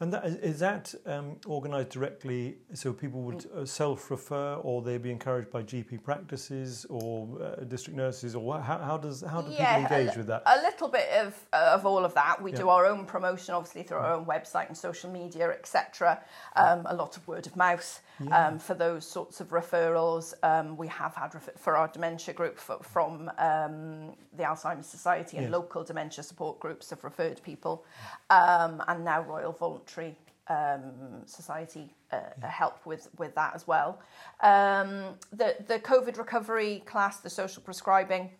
And 0.00 0.12
that, 0.12 0.26
is 0.26 0.58
that 0.58 0.94
um, 1.06 1.36
organised 1.46 1.90
directly 1.90 2.58
so 2.74 2.92
people 2.92 3.22
would 3.22 3.46
uh, 3.56 3.64
self-refer, 3.64 4.56
or 4.56 4.82
they'd 4.82 5.02
be 5.02 5.10
encouraged 5.10 5.50
by 5.50 5.62
GP 5.62 6.02
practices 6.02 6.84
or 6.90 7.40
uh, 7.42 7.64
district 7.64 7.96
nurses, 7.96 8.34
or 8.34 8.44
what, 8.44 8.62
how, 8.62 8.76
how 8.76 8.98
does 8.98 9.22
how 9.22 9.40
do 9.40 9.50
Yeah, 9.50 9.78
people 9.78 9.96
engage 9.96 10.14
a, 10.14 10.18
with 10.18 10.26
that? 10.26 10.42
A 10.44 10.60
little 10.60 10.88
bit 10.88 11.08
of 11.22 11.34
of 11.54 11.86
all 11.86 12.04
of 12.04 12.12
that. 12.14 12.42
We 12.42 12.52
Yeah. 12.52 12.58
do 12.58 12.68
our 12.68 12.84
own 12.84 13.06
promotion, 13.06 13.54
obviously 13.54 13.82
through 13.82 13.96
our 13.98 14.12
own 14.12 14.26
website 14.26 14.68
and 14.68 14.76
social 14.76 15.10
media, 15.10 15.48
etc. 15.50 16.16
Um, 16.56 16.82
a 16.86 16.94
lot 16.94 17.16
of 17.16 17.26
word 17.28 17.46
of 17.46 17.56
mouth 17.56 18.00
um, 18.32 18.58
for 18.58 18.74
those 18.74 19.06
sorts 19.06 19.40
of 19.40 19.48
referrals. 19.50 20.34
Um, 20.42 20.76
we 20.76 20.88
have 20.88 21.14
had 21.14 21.34
refer- 21.34 21.52
for 21.56 21.76
our 21.76 21.88
dementia 21.88 22.34
group 22.34 22.58
for, 22.58 22.78
from 22.82 23.30
um, 23.38 24.14
the 24.36 24.42
Alzheimer's 24.44 24.86
Society 24.86 25.36
and 25.36 25.44
Yes. 25.46 25.52
local 25.52 25.84
dementia 25.84 26.24
support 26.24 26.58
groups 26.60 26.90
have 26.90 27.04
referred 27.04 27.40
people, 27.42 27.84
um, 28.30 28.82
and 28.88 29.04
now 29.04 29.22
Royal 29.22 29.52
Voluntary 29.52 30.16
um, 30.48 31.22
Society 31.26 31.94
uh, 32.12 32.18
help 32.46 32.84
with 32.86 33.08
with 33.18 33.34
that 33.34 33.54
as 33.54 33.66
well. 33.66 34.00
Um, 34.40 35.14
the 35.32 35.56
the 35.66 35.78
COVID 35.78 36.18
recovery 36.18 36.82
class, 36.86 37.18
the 37.20 37.30
social 37.30 37.62
prescribing 37.62 38.30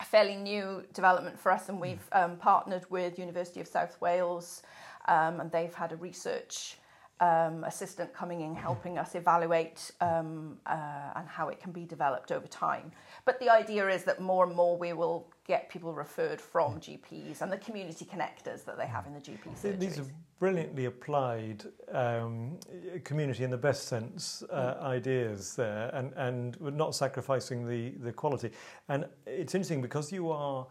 a 0.00 0.04
fairly 0.04 0.36
new 0.36 0.82
development 0.94 1.38
for 1.38 1.52
us, 1.52 1.68
and 1.68 1.80
we've 1.80 2.08
um, 2.12 2.36
partnered 2.36 2.86
with 2.90 3.18
University 3.18 3.60
of 3.60 3.66
South 3.68 4.00
Wales, 4.00 4.62
um, 5.08 5.40
and 5.40 5.50
they've 5.52 5.74
had 5.74 5.92
a 5.92 5.96
research 5.96 6.76
um, 7.20 7.64
assistant 7.64 8.12
coming 8.14 8.40
in 8.40 8.54
helping 8.54 8.98
us 8.98 9.14
evaluate 9.14 9.90
um, 10.00 10.56
uh, 10.66 11.12
and 11.16 11.28
how 11.28 11.48
it 11.48 11.60
can 11.60 11.70
be 11.70 11.84
developed 11.84 12.32
over 12.32 12.46
time. 12.46 12.90
But 13.24 13.38
the 13.40 13.50
idea 13.50 13.88
is 13.88 14.04
that 14.04 14.20
more 14.20 14.46
and 14.46 14.56
more 14.56 14.76
we 14.76 14.92
will 14.94 15.28
get 15.46 15.68
people 15.68 15.92
referred 15.92 16.40
from 16.40 16.80
GPs 16.80 17.42
and 17.42 17.52
the 17.52 17.58
community 17.58 18.06
connectors 18.06 18.64
that 18.64 18.78
they 18.78 18.86
have 18.86 19.06
in 19.06 19.14
the 19.14 19.20
GP 19.20 19.60
Th- 19.60 19.78
These 19.78 19.98
are 19.98 20.06
brilliantly 20.38 20.86
applied 20.86 21.64
um, 21.92 22.58
community 23.04 23.44
in 23.44 23.50
the 23.50 23.58
best 23.58 23.88
sense 23.88 24.42
uh, 24.50 24.76
ideas 24.80 25.54
there, 25.54 25.90
and 25.92 26.12
and 26.16 26.56
we're 26.56 26.70
not 26.70 26.94
sacrificing 26.94 27.68
the 27.68 27.90
the 28.02 28.12
quality. 28.12 28.50
And 28.88 29.04
it's 29.26 29.54
interesting 29.54 29.82
because 29.82 30.10
you 30.10 30.30
are. 30.30 30.66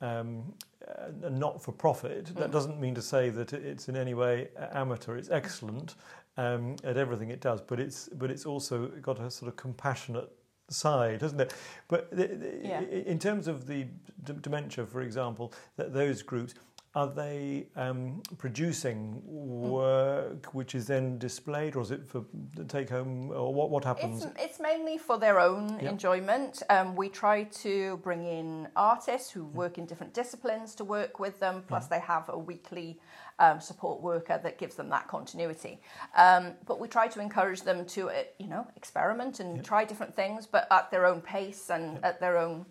Um, 0.00 0.52
a 1.22 1.30
not 1.30 1.62
for 1.62 1.72
profit. 1.72 2.26
That 2.36 2.50
doesn't 2.50 2.78
mean 2.78 2.94
to 2.94 3.02
say 3.02 3.30
that 3.30 3.52
it's 3.54 3.88
in 3.88 3.96
any 3.96 4.12
way 4.12 4.48
amateur. 4.72 5.16
It's 5.16 5.30
excellent 5.30 5.94
um, 6.36 6.76
at 6.84 6.96
everything 6.98 7.30
it 7.30 7.40
does, 7.40 7.60
but 7.62 7.80
it's 7.80 8.08
but 8.10 8.30
it's 8.30 8.44
also 8.44 8.88
got 9.00 9.18
a 9.20 9.30
sort 9.30 9.48
of 9.50 9.56
compassionate 9.56 10.30
side, 10.68 11.22
hasn't 11.22 11.40
it? 11.40 11.54
But 11.88 12.10
the, 12.10 12.26
the, 12.26 12.60
Yeah. 12.62 12.80
in 12.82 13.18
terms 13.18 13.48
of 13.48 13.66
the 13.66 13.84
d- 14.24 14.34
dementia, 14.40 14.84
for 14.86 15.00
example, 15.00 15.52
that 15.76 15.92
those 15.94 16.22
groups 16.22 16.54
are 16.94 17.08
they 17.08 17.66
um, 17.74 18.22
producing 18.38 19.20
work 19.24 20.54
which 20.54 20.76
is 20.76 20.86
then 20.86 21.18
displayed, 21.18 21.74
or 21.74 21.82
is 21.82 21.90
it 21.90 22.06
for 22.06 22.24
the 22.54 22.64
take 22.64 22.88
home, 22.88 23.30
or 23.32 23.52
what 23.52 23.70
what 23.70 23.84
happens? 23.84 24.24
It's, 24.24 24.42
it's 24.44 24.60
mainly 24.60 24.96
for 24.96 25.18
their 25.18 25.40
own 25.40 25.80
Yeah. 25.80 25.90
enjoyment. 25.90 26.62
Um, 26.70 26.94
we 26.94 27.08
try 27.08 27.44
to 27.44 27.96
bring 27.98 28.24
in 28.24 28.68
artists 28.76 29.30
who 29.30 29.44
work 29.44 29.76
in 29.76 29.86
different 29.86 30.14
disciplines 30.14 30.74
to 30.76 30.84
work 30.84 31.18
with 31.18 31.40
them, 31.40 31.64
plus 31.66 31.88
they 31.88 31.98
have 31.98 32.28
a 32.28 32.38
weekly 32.38 33.00
um, 33.40 33.60
support 33.60 34.00
worker 34.00 34.38
that 34.40 34.58
gives 34.58 34.76
them 34.76 34.88
that 34.90 35.08
continuity. 35.08 35.80
Um, 36.16 36.52
but 36.64 36.78
we 36.78 36.86
try 36.86 37.08
to 37.08 37.20
encourage 37.20 37.62
them 37.62 37.84
to, 37.86 38.10
uh, 38.10 38.22
you 38.38 38.46
know, 38.46 38.68
experiment 38.76 39.40
and 39.40 39.64
try 39.64 39.84
different 39.84 40.14
things, 40.14 40.46
but 40.46 40.68
at 40.70 40.92
their 40.92 41.06
own 41.06 41.20
pace 41.20 41.70
and 41.70 42.04
at 42.04 42.20
their 42.20 42.38
own 42.38 42.66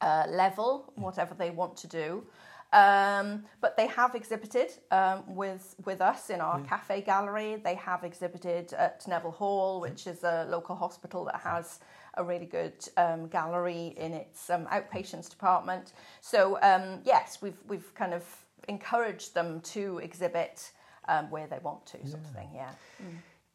uh, 0.00 0.26
level, 0.28 0.92
whatever 0.94 1.34
they 1.34 1.50
want 1.50 1.76
to 1.78 1.88
do. 1.88 2.24
Um, 2.72 3.44
but 3.60 3.76
they 3.76 3.86
have 3.88 4.14
exhibited 4.14 4.70
um, 4.90 5.34
with 5.34 5.74
with 5.84 6.00
us 6.00 6.30
in 6.30 6.40
our 6.40 6.60
cafe 6.62 7.02
gallery. 7.02 7.56
They 7.56 7.74
have 7.74 8.02
exhibited 8.02 8.72
at 8.72 9.06
Nevill 9.06 9.30
Hall, 9.30 9.80
which 9.80 10.06
is 10.06 10.24
a 10.24 10.46
local 10.48 10.74
hospital 10.74 11.24
that 11.26 11.40
has 11.40 11.80
a 12.14 12.24
really 12.24 12.46
good 12.46 12.74
um, 12.96 13.28
gallery 13.28 13.94
in 13.96 14.12
its 14.14 14.48
um, 14.48 14.66
outpatients 14.66 15.28
department. 15.28 15.92
So 16.20 16.58
um, 16.62 17.00
yes, 17.04 17.38
we've 17.42 17.58
we've 17.68 17.94
kind 17.94 18.14
of 18.14 18.24
encouraged 18.68 19.34
them 19.34 19.60
to 19.60 19.98
exhibit 19.98 20.72
um, 21.08 21.30
where 21.30 21.46
they 21.46 21.58
want 21.62 21.84
to, 21.86 22.06
sort 22.06 22.24
of 22.24 22.30
thing. 22.30 22.50
Yeah. 22.54 22.70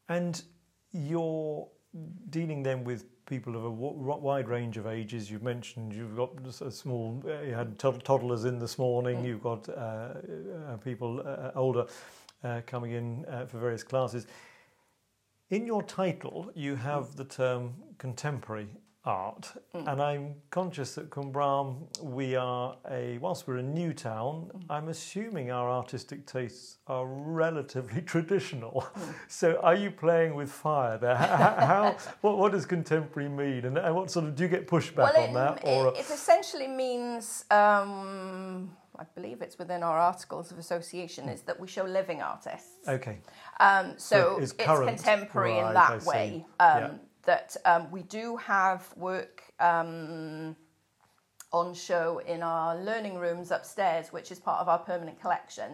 And 0.09 0.41
you're 0.91 1.67
dealing 2.29 2.63
then 2.63 2.83
with 2.83 3.05
people 3.27 3.55
of 3.55 3.65
a 3.65 3.69
w- 3.69 4.17
wide 4.21 4.47
range 4.47 4.77
of 4.77 4.87
ages. 4.87 5.29
You've 5.29 5.43
mentioned 5.43 5.93
you've 5.93 6.15
got 6.15 6.31
a 6.61 6.71
small, 6.71 7.21
uh, 7.27 7.41
you 7.41 7.53
had 7.53 7.77
toddlers 7.77 8.45
in 8.45 8.57
this 8.57 8.79
morning, 8.79 9.23
you've 9.23 9.43
got 9.43 9.69
uh, 9.69 9.71
uh, 9.71 10.77
people 10.83 11.21
uh, 11.25 11.51
older 11.53 11.85
uh, 12.43 12.61
coming 12.65 12.93
in 12.93 13.25
uh, 13.25 13.45
for 13.45 13.59
various 13.59 13.83
classes. 13.83 14.25
In 15.49 15.65
your 15.65 15.83
title, 15.83 16.51
you 16.55 16.75
have 16.75 17.15
the 17.15 17.25
term 17.25 17.73
contemporary 17.97 18.67
art, 19.07 19.53
mm. 19.73 19.87
and 19.91 20.01
I'm 20.01 20.35
conscious 20.49 20.95
that 20.95 21.09
Cwmbran, 21.09 22.03
we 22.03 22.35
are 22.35 22.75
a, 22.91 23.17
whilst 23.19 23.47
we're 23.47 23.57
a 23.57 23.63
new 23.63 23.93
town, 23.93 24.51
mm. 24.53 24.61
I'm 24.69 24.89
assuming 24.89 25.49
our 25.49 25.69
artistic 25.71 26.25
tastes 26.25 26.77
are 26.87 27.05
relatively 27.07 28.01
traditional. 28.13 28.85
Mm. 28.95 29.13
So, 29.29 29.59
are 29.63 29.75
you 29.75 29.91
playing 29.91 30.35
with 30.35 30.51
fire 30.51 30.97
there? 30.97 31.15
How, 31.15 31.95
what, 32.21 32.37
what 32.37 32.51
does 32.51 32.65
contemporary 32.65 33.29
mean, 33.29 33.65
and, 33.65 33.95
what 33.95 34.11
sort 34.11 34.25
of 34.25 34.35
do 34.35 34.43
you 34.43 34.49
get 34.49 34.67
pushback 34.67 35.13
well, 35.13 35.27
on 35.27 35.33
that, 35.33 35.63
it, 35.63 35.67
or 35.67 35.87
it, 35.87 35.99
it 35.99 36.09
essentially 36.09 36.67
means, 36.67 37.45
um, 37.49 38.75
I 38.99 39.05
believe 39.15 39.41
it's 39.41 39.57
within 39.57 39.83
our 39.83 39.97
articles 39.97 40.51
of 40.51 40.59
association, 40.59 41.29
is 41.29 41.41
that 41.43 41.57
we 41.57 41.67
show 41.67 41.83
living 41.83 42.21
artists. 42.21 42.87
okay, 42.87 43.19
Um, 43.61 43.93
so 43.97 44.35
So 44.35 44.37
it's 44.41 44.51
it's, 44.51 44.65
contemporary 44.65 45.61
right, 45.61 45.67
in 45.67 45.73
that 45.73 46.03
way. 46.03 46.45
Yeah. 46.59 46.87
Um, 46.87 46.99
That 47.27 47.55
um, 47.65 47.91
we 47.91 48.03
do 48.03 48.37
have 48.37 48.81
work 48.97 49.43
um, 49.59 50.55
on 51.51 51.73
show 51.73 52.19
in 52.19 52.41
our 52.41 52.75
learning 52.89 53.15
rooms 53.19 53.51
upstairs, 53.51 54.11
which 54.13 54.31
is 54.31 54.39
part 54.39 54.59
of 54.61 54.67
our 54.69 54.79
permanent 54.79 55.19
collection. 55.21 55.71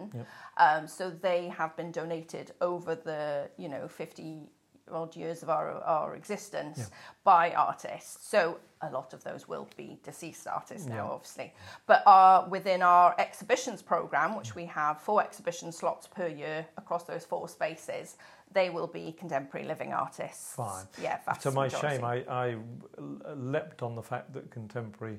Um, 0.56 0.86
so 0.88 1.10
they 1.10 1.48
have 1.48 1.76
been 1.76 1.92
donated 1.92 2.52
over 2.60 2.94
the 2.96 3.48
you 3.56 3.68
know 3.68 3.86
fifty 3.88 4.50
odd 4.92 5.14
years 5.16 5.42
of 5.44 5.48
our 5.48 5.66
our 5.96 6.16
existence 6.16 6.90
by 7.22 7.52
artists. 7.52 8.28
So 8.28 8.58
a 8.82 8.90
lot 8.90 9.14
of 9.14 9.22
those 9.24 9.48
will 9.48 9.68
be 9.76 9.98
deceased 10.04 10.46
artists 10.46 10.86
now, 10.86 11.06
Yeah. 11.06 11.14
obviously. 11.16 11.54
But 11.86 12.02
our, 12.04 12.46
within 12.48 12.82
our 12.82 13.14
exhibitions 13.18 13.80
program, 13.80 14.36
which 14.36 14.54
we 14.54 14.66
have 14.66 15.00
four 15.00 15.22
exhibition 15.22 15.72
slots 15.72 16.06
per 16.06 16.26
year 16.26 16.66
across 16.76 17.04
those 17.04 17.24
four 17.24 17.48
spaces, 17.48 18.16
they 18.54 18.70
will 18.70 18.86
be 18.86 19.12
contemporary 19.12 19.66
living 19.66 19.92
artists. 19.92 20.54
Fine. 20.54 20.86
Yeah, 21.02 21.18
to 21.42 21.50
my 21.50 21.64
majority. 21.64 21.88
shame, 21.96 22.04
I, 22.04 22.16
I 22.28 22.56
leapt 23.34 23.82
on 23.82 23.94
the 23.96 24.02
fact 24.02 24.32
that 24.32 24.50
contemporary 24.50 25.18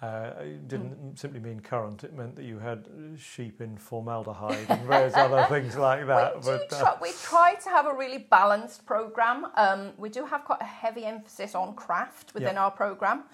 uh, 0.00 0.32
didn't 0.66 0.94
Hmm. 0.94 1.14
simply 1.14 1.38
mean 1.38 1.60
current. 1.60 2.02
It 2.02 2.12
meant 2.12 2.34
that 2.34 2.44
you 2.44 2.58
had 2.58 2.88
sheep 3.16 3.60
in 3.60 3.76
formaldehyde 3.78 4.66
and 4.68 4.82
various 4.82 5.14
other 5.14 5.44
things 5.48 5.76
like 5.76 6.06
that. 6.08 6.36
we, 6.38 6.42
but 6.44 6.72
uh, 6.72 6.80
try, 6.80 6.94
we 7.00 7.12
try 7.22 7.54
to 7.54 7.68
have 7.70 7.86
a 7.86 7.94
really 7.94 8.18
balanced 8.18 8.84
program. 8.84 9.46
Um, 9.54 9.92
we 9.96 10.08
do 10.08 10.26
have 10.26 10.44
quite 10.44 10.60
a 10.60 10.64
heavy 10.64 11.04
emphasis 11.04 11.54
on 11.54 11.74
craft 11.76 12.34
within 12.34 12.58
our 12.58 12.72
program. 12.72 13.24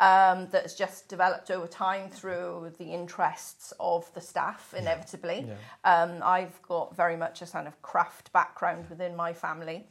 Um, 0.00 0.48
that's 0.50 0.74
just 0.74 1.08
developed 1.08 1.50
over 1.52 1.68
time 1.68 2.10
through 2.10 2.72
the 2.78 2.84
interests 2.84 3.72
of 3.78 4.12
the 4.14 4.20
staff, 4.20 4.74
inevitably. 4.76 5.46
Yeah. 5.46 6.02
Um, 6.02 6.20
I've 6.22 6.60
got 6.62 6.96
very 6.96 7.16
much 7.16 7.42
a 7.42 7.46
kind 7.46 7.68
of 7.68 7.80
craft 7.80 8.32
background 8.32 8.90
within 8.90 9.14
my 9.14 9.32
family. 9.32 9.86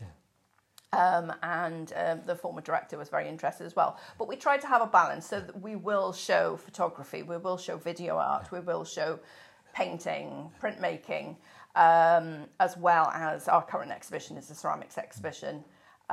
Um, 0.91 1.33
and 1.41 1.91
um, 1.95 2.22
the 2.27 2.36
former 2.36 2.62
director 2.62 2.98
was 3.00 3.10
very 3.10 3.27
interested 3.27 3.65
as 3.65 3.75
well. 3.75 3.98
But 4.19 4.27
we 4.27 4.36
tried 4.36 4.62
to 4.62 4.67
have 4.67 4.81
a 4.81 4.88
balance 4.88 5.25
so 5.25 5.39
that 5.39 5.60
we 5.60 5.75
will 5.75 6.13
show 6.13 6.57
photography, 6.57 7.24
we 7.24 7.38
will 7.38 7.57
show 7.57 7.77
video 7.77 8.17
art, 8.17 8.51
we 8.51 8.60
will 8.60 8.83
show 8.83 9.19
painting, 9.74 10.51
printmaking, 10.62 11.36
um, 11.75 12.45
as 12.60 12.77
well 12.77 13.07
as 13.07 13.48
our 13.48 13.63
current 13.63 13.91
exhibition 13.91 14.38
is 14.38 14.51
a 14.51 14.55
ceramics 14.55 15.00
exhibition. 15.00 15.63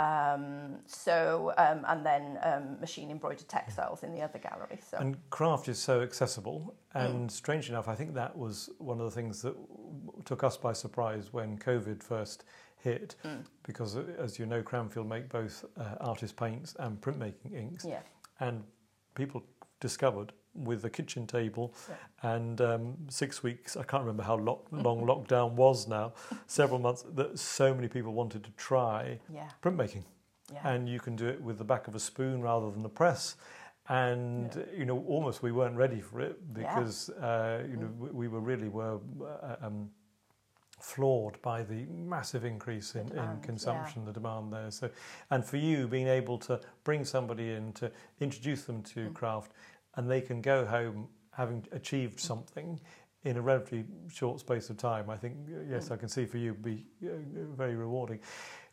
Um, 0.01 0.77
so, 0.87 1.53
um, 1.59 1.85
and 1.87 2.05
then 2.07 2.39
um, 2.43 2.81
machine 2.81 3.11
embroidered 3.11 3.49
textiles 3.49 4.03
in 4.03 4.13
the 4.15 4.23
other 4.23 4.39
gallery. 4.39 4.79
So, 4.91 4.97
And 4.97 5.17
craft 5.31 5.69
is 5.69 5.79
so 5.79 6.01
accessible, 6.01 6.75
Mm. 6.95 7.05
and 7.05 7.33
strange 7.33 7.69
enough, 7.69 7.87
I 7.87 7.95
think 7.95 8.15
that 8.15 8.35
was 8.37 8.71
one 8.79 8.99
of 8.99 9.05
the 9.05 9.11
things 9.21 9.43
that 9.43 9.55
took 10.25 10.43
us 10.43 10.57
by 10.57 10.73
surprise 10.73 11.33
when 11.33 11.59
COVID 11.59 12.03
first 12.03 12.45
hit, 12.79 13.15
Mm. 13.25 13.45
because 13.63 13.97
uh, 13.97 14.05
as 14.19 14.39
you 14.39 14.47
know, 14.47 14.63
Cranfield 14.63 15.07
make 15.07 15.29
both 15.29 15.65
uh, 15.77 15.97
artist 16.01 16.35
paints 16.37 16.75
and 16.79 17.01
printmaking 17.01 17.53
inks, 17.55 17.85
yeah. 17.85 18.01
and 18.41 18.65
people 19.15 19.43
discovered 19.81 20.33
with 20.55 20.85
a 20.85 20.91
kitchen 20.91 21.27
table, 21.27 21.75
yeah. 21.89 22.35
and 22.35 22.61
um, 22.61 22.95
six 23.09 23.43
weeks. 23.43 23.77
I 23.77 23.83
can't 23.83 24.03
remember 24.03 24.23
how 24.23 24.37
lo- 24.37 24.63
long 24.71 25.03
lockdown 25.03 25.53
was 25.53 25.87
now. 25.87 26.13
Several 26.47 26.79
months 26.79 27.05
that 27.15 27.39
so 27.39 27.75
many 27.75 27.89
people 27.89 28.13
wanted 28.13 28.45
to 28.45 28.51
try 28.53 29.19
yeah. 29.33 29.49
printmaking, 29.63 30.05
yeah. 30.53 30.69
and 30.69 30.89
you 30.89 31.01
can 31.01 31.17
do 31.17 31.27
it 31.27 31.41
with 31.41 31.59
the 31.59 31.65
back 31.65 31.89
of 31.89 31.95
a 31.95 32.01
spoon 32.01 32.41
rather 32.41 32.71
than 32.71 32.83
the 32.83 32.89
press. 32.89 33.37
And 33.89 34.65
you 34.77 34.85
know, 34.85 35.05
almost 35.09 35.43
we 35.43 35.51
weren't 35.51 35.77
ready 35.77 36.01
for 36.01 36.21
it 36.21 36.55
because 36.55 37.11
uh, 37.11 37.65
you 37.69 37.77
know 37.77 37.89
we, 37.99 38.11
we, 38.11 38.29
were 38.29 38.41
really 38.41 38.69
were. 38.69 38.99
Uh, 39.21 39.57
um, 39.67 39.91
floored 40.81 41.41
by 41.43 41.63
the 41.63 41.87
massive 41.87 42.45
increase 42.45 42.95
in, 42.95 43.07
demand, 43.07 43.39
in 43.39 43.43
consumption, 43.43 44.03
yeah. 44.03 44.07
the 44.07 44.13
demand 44.13 44.53
there. 44.53 44.71
So, 44.71 44.91
and 45.31 45.45
for 45.45 45.57
you 45.57 45.87
being 45.87 46.09
able 46.09 46.39
to 46.39 46.61
bring 46.85 47.05
somebody 47.05 47.53
in 47.53 47.73
to 47.75 47.91
introduce 48.21 48.65
them 48.65 48.83
to 48.85 49.01
mm. 49.09 49.15
craft, 49.15 49.53
and 49.97 50.11
they 50.11 50.21
can 50.21 50.41
go 50.41 50.65
home 50.65 51.09
having 51.33 51.67
achieved 51.73 52.21
something 52.21 52.81
in 53.25 53.37
a 53.37 53.41
relatively 53.41 53.85
short 54.11 54.41
space 54.41 54.71
of 54.71 54.77
time. 54.77 55.11
I 55.11 55.17
think 55.17 55.37
yes, 55.69 55.89
mm. 55.89 55.93
I 55.93 55.97
can 55.97 56.09
see 56.09 56.25
for 56.25 56.39
you 56.39 56.55
be 56.55 56.87
very 57.01 57.77
rewarding. 57.77 58.21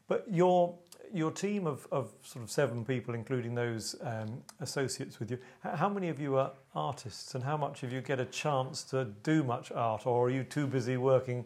But 0.08 0.26
your 0.30 0.78
your 1.14 1.32
team 1.32 1.68
of, 1.68 1.88
of 1.92 2.12
sort 2.22 2.44
of 2.44 2.52
seven 2.52 2.84
people, 2.84 3.14
including 3.14 3.56
those 3.56 3.96
um, 4.02 4.44
associates 4.60 5.20
with 5.20 5.32
you, 5.32 5.38
how 5.62 5.88
many 5.88 6.10
of 6.10 6.20
you 6.20 6.36
are 6.38 6.52
artists, 6.76 7.36
and 7.36 7.44
how 7.44 7.58
much 7.58 7.84
of 7.84 7.94
you 7.94 8.02
get 8.02 8.20
a 8.20 8.26
chance 8.26 8.84
to 8.84 9.06
do 9.24 9.44
much 9.44 9.72
art, 9.72 10.06
or 10.06 10.28
are 10.28 10.30
you 10.30 10.44
too 10.44 10.68
busy 10.68 10.98
working? 10.98 11.46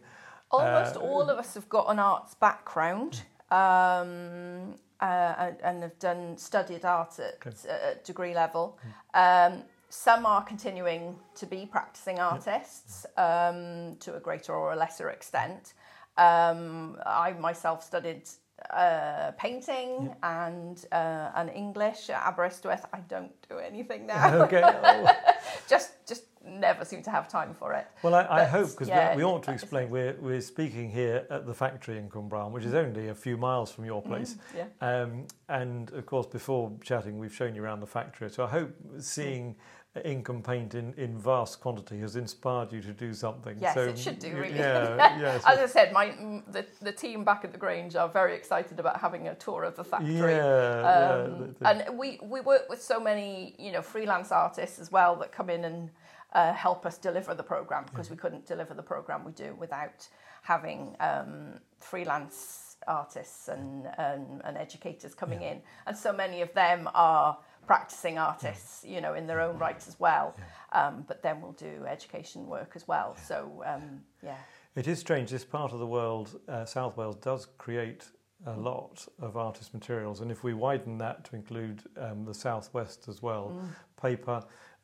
Almost 0.52 0.98
uh, 0.98 1.00
all 1.00 1.30
of 1.30 1.38
us 1.38 1.54
have 1.54 1.70
got 1.70 1.90
an 1.90 2.00
arts 2.00 2.34
background 2.36 3.22
um, 3.52 4.76
uh, 5.02 5.52
and 5.64 5.82
have 5.82 5.98
done 6.00 6.38
studied 6.38 6.86
art 6.86 7.20
at, 7.20 7.36
okay. 7.46 7.70
at 7.70 8.04
degree 8.06 8.34
level. 8.34 8.78
Um, 9.14 9.64
some 9.90 10.26
are 10.26 10.44
continuing 10.44 11.18
to 11.36 11.46
be 11.46 11.66
practicing 11.66 12.20
artists 12.20 13.06
um, 13.18 13.98
to 14.00 14.16
a 14.16 14.20
greater 14.20 14.54
or 14.54 14.72
a 14.72 14.76
lesser 14.76 15.10
extent. 15.10 15.74
Um, 16.18 16.98
I 17.06 17.34
myself 17.34 17.84
studied 17.84 18.24
uh, 18.70 19.32
painting 19.38 20.14
yeah. 20.24 20.48
and 20.48 20.86
uh, 20.92 21.32
and 21.36 21.50
English 21.50 22.10
at 22.10 22.22
Aberystwyth. 22.24 22.86
I 22.94 23.00
don't 23.08 23.34
do 23.50 23.58
anything 23.58 24.06
now. 24.06 24.36
okay. 24.44 24.62
Oh. 24.64 25.12
just 25.68 26.06
just 26.08 26.26
never 26.44 26.84
seem 26.86 27.04
to 27.04 27.12
have 27.12 27.28
time 27.28 27.54
for 27.54 27.74
it. 27.74 27.88
Well, 28.02 28.16
I, 28.16 28.26
I 28.42 28.44
hope 28.46 28.72
because 28.72 28.88
yeah, 28.88 29.16
we, 29.16 29.18
we, 29.18 29.24
ought 29.24 29.44
to 29.44 29.52
explain 29.52 29.90
we're 29.90 30.16
we're 30.20 30.42
speaking 30.42 30.90
here 30.90 31.26
at 31.30 31.46
the 31.46 31.54
factory 31.54 31.98
in 31.98 32.10
Cwmbran, 32.10 32.52
which 32.52 32.66
is 32.66 32.74
only 32.74 33.10
a 33.10 33.16
few 33.16 33.38
miles 33.38 33.72
from 33.72 33.86
your 33.86 34.02
place. 34.02 34.36
Mm, 34.56 34.68
yeah. 34.82 35.02
Um, 35.02 35.28
and 35.50 35.92
of 35.92 36.06
course, 36.06 36.28
before 36.28 36.72
chatting, 36.84 37.18
we've 37.18 37.34
shown 37.34 37.56
you 37.56 37.64
around 37.64 37.80
the 37.80 37.88
factory. 37.88 38.30
So 38.30 38.44
I 38.46 38.48
hope 38.48 38.74
seeing. 39.00 39.54
Mm 39.54 39.56
ink 40.06 40.30
and 40.30 40.44
paint 40.44 40.74
in, 40.74 40.94
in 40.94 41.18
vast 41.18 41.60
quantity 41.60 42.00
has 42.00 42.16
inspired 42.16 42.72
you 42.72 42.82
to 42.82 42.94
do 42.94 43.14
something. 43.14 43.58
Yes, 43.60 43.74
so, 43.74 43.82
it 43.82 43.98
should 43.98 44.20
do 44.20 44.34
really. 44.36 44.58
Yeah. 44.58 45.40
As 45.46 45.60
I 45.60 45.66
said, 45.66 45.92
my 45.92 46.42
the, 46.48 46.66
the 46.82 46.94
team 46.94 47.26
back 47.26 47.44
at 47.44 47.52
the 47.52 47.58
Grange 47.58 47.96
are 47.96 48.08
very 48.08 48.34
excited 48.34 48.80
about 48.80 49.02
having 49.02 49.28
a 49.28 49.36
tour 49.36 49.64
of 49.64 49.76
the 49.76 49.84
factory. 49.84 50.16
Yeah, 50.16 51.26
um, 51.28 51.56
yeah 51.62 51.70
and 51.70 51.98
we 51.98 52.20
we 52.24 52.40
work 52.40 52.70
with 52.70 52.82
so 52.82 53.00
many 53.00 53.54
you 53.60 53.72
know 53.74 53.82
freelance 53.82 54.32
artists 54.32 54.80
as 54.80 54.92
well 54.92 55.16
that 55.18 55.34
come 55.34 55.50
in 55.50 55.66
and 55.66 55.90
uh, 56.34 56.54
help 56.54 56.86
us 56.86 56.98
deliver 56.98 57.34
the 57.34 57.44
program 57.44 57.84
because 57.86 58.08
yeah. 58.08 58.14
we 58.14 58.18
couldn't 58.18 58.46
deliver 58.46 58.74
the 58.74 58.84
program 58.84 59.26
we 59.26 59.34
do 59.34 59.54
without 59.60 60.08
having 60.42 60.96
um, 61.02 61.60
freelance 61.80 62.78
artists 62.88 63.48
and, 63.48 63.88
and, 63.98 64.42
and 64.46 64.58
educators 64.58 65.14
coming 65.14 65.42
in, 65.42 65.62
and 65.86 65.98
so 65.98 66.14
many 66.14 66.42
of 66.42 66.52
them 66.54 66.90
are 66.96 67.38
practicing 67.66 68.18
artists, 68.18 68.84
you 68.86 69.02
know, 69.02 69.14
in 69.14 69.28
their 69.28 69.42
own 69.42 69.58
right 69.58 69.84
as 69.88 70.00
well. 70.00 70.36
Um, 70.72 71.04
but 71.08 71.22
then 71.22 71.42
we'll 71.42 71.52
do 71.54 71.86
education 71.88 72.48
work 72.48 72.74
as 72.76 72.88
well. 72.88 73.16
So 73.16 73.64
um, 73.66 74.02
yeah. 74.24 74.38
It 74.76 74.88
is 74.88 75.00
strange. 75.00 75.32
This 75.32 75.44
part 75.44 75.74
of 75.74 75.80
the 75.80 75.88
world, 75.88 76.40
uh, 76.48 76.66
South 76.66 76.96
Wales, 76.96 77.18
does 77.18 77.48
create 77.58 78.06
a 78.46 78.52
mm. 78.52 78.64
lot 78.64 79.06
of 79.20 79.38
artist 79.38 79.74
materials, 79.74 80.22
and 80.22 80.32
if 80.32 80.44
we 80.44 80.54
widen 80.54 80.98
that 80.98 81.26
to 81.26 81.36
include 81.36 81.84
um, 81.98 82.26
the 82.26 82.34
southwest 82.34 83.08
as 83.08 83.22
well, 83.22 83.54
mm. 83.54 84.02
paper, 84.02 84.42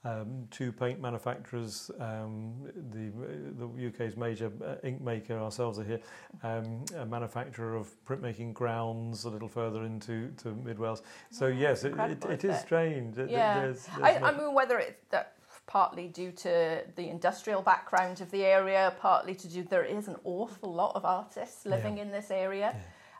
um, 0.07 0.47
two 0.51 0.71
paint 0.71 1.01
manufacturers, 1.01 1.91
um, 1.99 2.53
the, 2.91 3.11
the 3.57 3.87
UK's 3.87 4.15
major 4.15 4.51
uh, 4.65 4.75
ink 4.87 5.01
maker, 5.01 5.37
ourselves 5.37 5.79
are 5.79 5.83
here, 5.83 5.99
um, 6.43 6.85
a 6.97 7.05
manufacturer 7.05 7.75
of 7.75 7.89
printmaking 8.05 8.53
grounds 8.53 9.25
a 9.25 9.29
little 9.29 9.47
further 9.47 9.83
into 9.83 10.29
to 10.37 10.53
Mid 10.55 10.79
Wales. 10.79 11.01
So 11.29 11.47
yeah, 11.47 11.69
yes, 11.69 11.83
it, 11.83 11.93
it, 11.97 12.25
it 12.25 12.45
is 12.45 12.59
strange. 12.59 13.17
Yeah, 13.17 13.59
there's, 13.59 13.85
there's 13.85 14.01
I, 14.01 14.29
I, 14.29 14.37
mean 14.37 14.53
whether 14.53 14.79
it's 14.79 15.05
that 15.09 15.33
partly 15.65 16.07
due 16.07 16.31
to 16.31 16.83
the 16.95 17.09
industrial 17.09 17.61
background 17.61 18.21
of 18.21 18.31
the 18.31 18.45
area, 18.45 18.93
partly 18.99 19.35
to 19.35 19.47
do 19.47 19.63
there 19.63 19.83
is 19.83 20.07
an 20.07 20.15
awful 20.23 20.73
lot 20.73 20.95
of 20.95 21.03
artists 21.03 21.65
living 21.65 21.97
yeah. 21.97 22.03
in 22.03 22.11
this 22.11 22.31
area. 22.31 22.75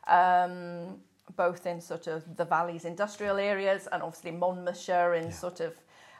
Yeah. 0.06 0.44
Um, 0.44 1.00
both 1.36 1.66
in 1.66 1.78
sort 1.78 2.06
of 2.06 2.36
the 2.38 2.44
valley's 2.44 2.86
industrial 2.86 3.36
areas 3.36 3.86
and 3.92 4.02
obviously 4.02 4.30
Monmouthshire 4.30 5.12
in 5.12 5.30
sort 5.30 5.60
of 5.60 5.74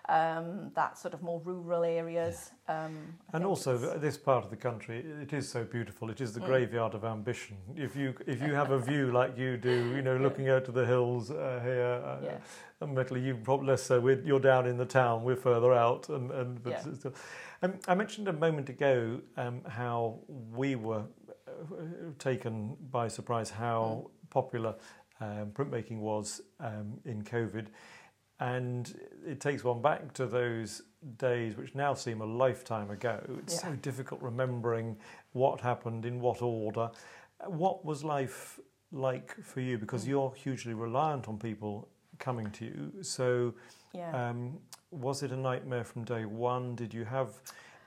um, 0.09 0.71
that 0.75 0.97
sort 0.97 1.13
of 1.13 1.23
more 1.23 1.41
rural 1.45 1.85
areas. 1.85 2.51
Um, 2.67 2.97
and 3.33 3.45
also, 3.45 3.77
this 3.77 4.17
part 4.17 4.45
of 4.45 4.51
the 4.51 4.57
country, 4.57 5.05
it 5.23 5.33
is 5.33 5.49
so 5.49 5.65
beautiful. 5.65 6.11
It 6.11 6.21
is 6.21 6.33
the 6.33 6.41
mm. 6.41 6.47
graveyard 6.47 6.95
of 6.95 7.05
ambition. 7.05 7.57
If 7.77 7.95
you 7.95 8.15
if 8.27 8.41
you 8.41 8.55
have 8.55 8.71
a 8.71 8.79
view 8.79 9.13
like 9.13 9.37
you 9.37 9.57
do, 9.57 9.95
you 9.95 10.03
know, 10.03 10.17
looking 10.27 10.49
out 10.49 10.65
to 10.67 10.73
the 10.73 10.87
hills 10.87 11.31
uh, 11.31 11.61
here, 11.63 12.03
uh, 12.05 12.19
yeah. 12.25 12.39
admittedly, 12.83 13.21
you 13.21 13.37
probably 13.37 13.69
less 13.69 13.83
so. 13.83 14.07
you're 14.09 14.41
down 14.41 14.67
in 14.67 14.77
the 14.79 14.87
town. 14.87 15.25
We're 15.25 15.37
further 15.37 15.75
out, 15.75 16.09
and 16.09 16.31
and 16.31 16.63
but 16.63 16.71
yeah. 16.71 16.95
still. 16.95 17.15
Um, 17.63 17.75
I 17.89 17.95
mentioned 17.95 18.29
a 18.29 18.33
moment 18.33 18.69
ago 18.69 19.21
um, 19.37 19.63
how 19.69 20.21
we 20.53 20.77
were 20.77 21.03
uh, 21.49 21.53
taken 22.19 22.77
by 22.91 23.09
surprise 23.09 23.51
how 23.51 24.07
mm. 24.07 24.31
popular 24.31 24.75
um, 25.21 25.51
printmaking 25.53 25.99
was 25.99 26.41
um, 26.61 27.01
in 27.05 27.23
COVID. 27.23 27.67
And 28.41 28.99
it 29.27 29.41
takes 29.41 29.65
one 29.65 29.83
back 29.83 30.13
to 30.15 30.27
those 30.27 30.83
days 31.17 31.57
which 31.57 31.75
now 31.75 31.95
seem 31.95 32.21
a 32.21 32.27
lifetime 32.27 32.91
ago. 32.91 33.21
It's 33.41 33.55
yeah. 33.55 33.71
so 33.71 33.77
difficult 33.77 34.23
remembering 34.23 34.97
what 35.33 35.61
happened 35.61 36.05
in 36.05 36.21
what 36.21 36.43
order. 36.43 36.91
What 37.47 37.85
was 37.85 38.05
life 38.05 38.61
like 38.93 39.35
for 39.43 39.61
you? 39.61 39.79
Because 39.79 40.05
mm. 40.05 40.09
you're 40.09 40.33
hugely 40.35 40.75
reliant 40.75 41.29
on 41.29 41.39
people 41.39 41.89
coming 42.19 42.51
to 42.53 42.65
you. 42.65 42.93
So, 43.03 43.55
yeah. 43.93 44.31
um, 44.31 44.59
was 44.91 45.23
it 45.23 45.33
a 45.33 45.37
nightmare 45.37 45.85
from 45.85 46.05
day 46.05 46.25
one? 46.25 46.75
Did 46.75 46.95
you 46.95 47.05
have 47.05 47.41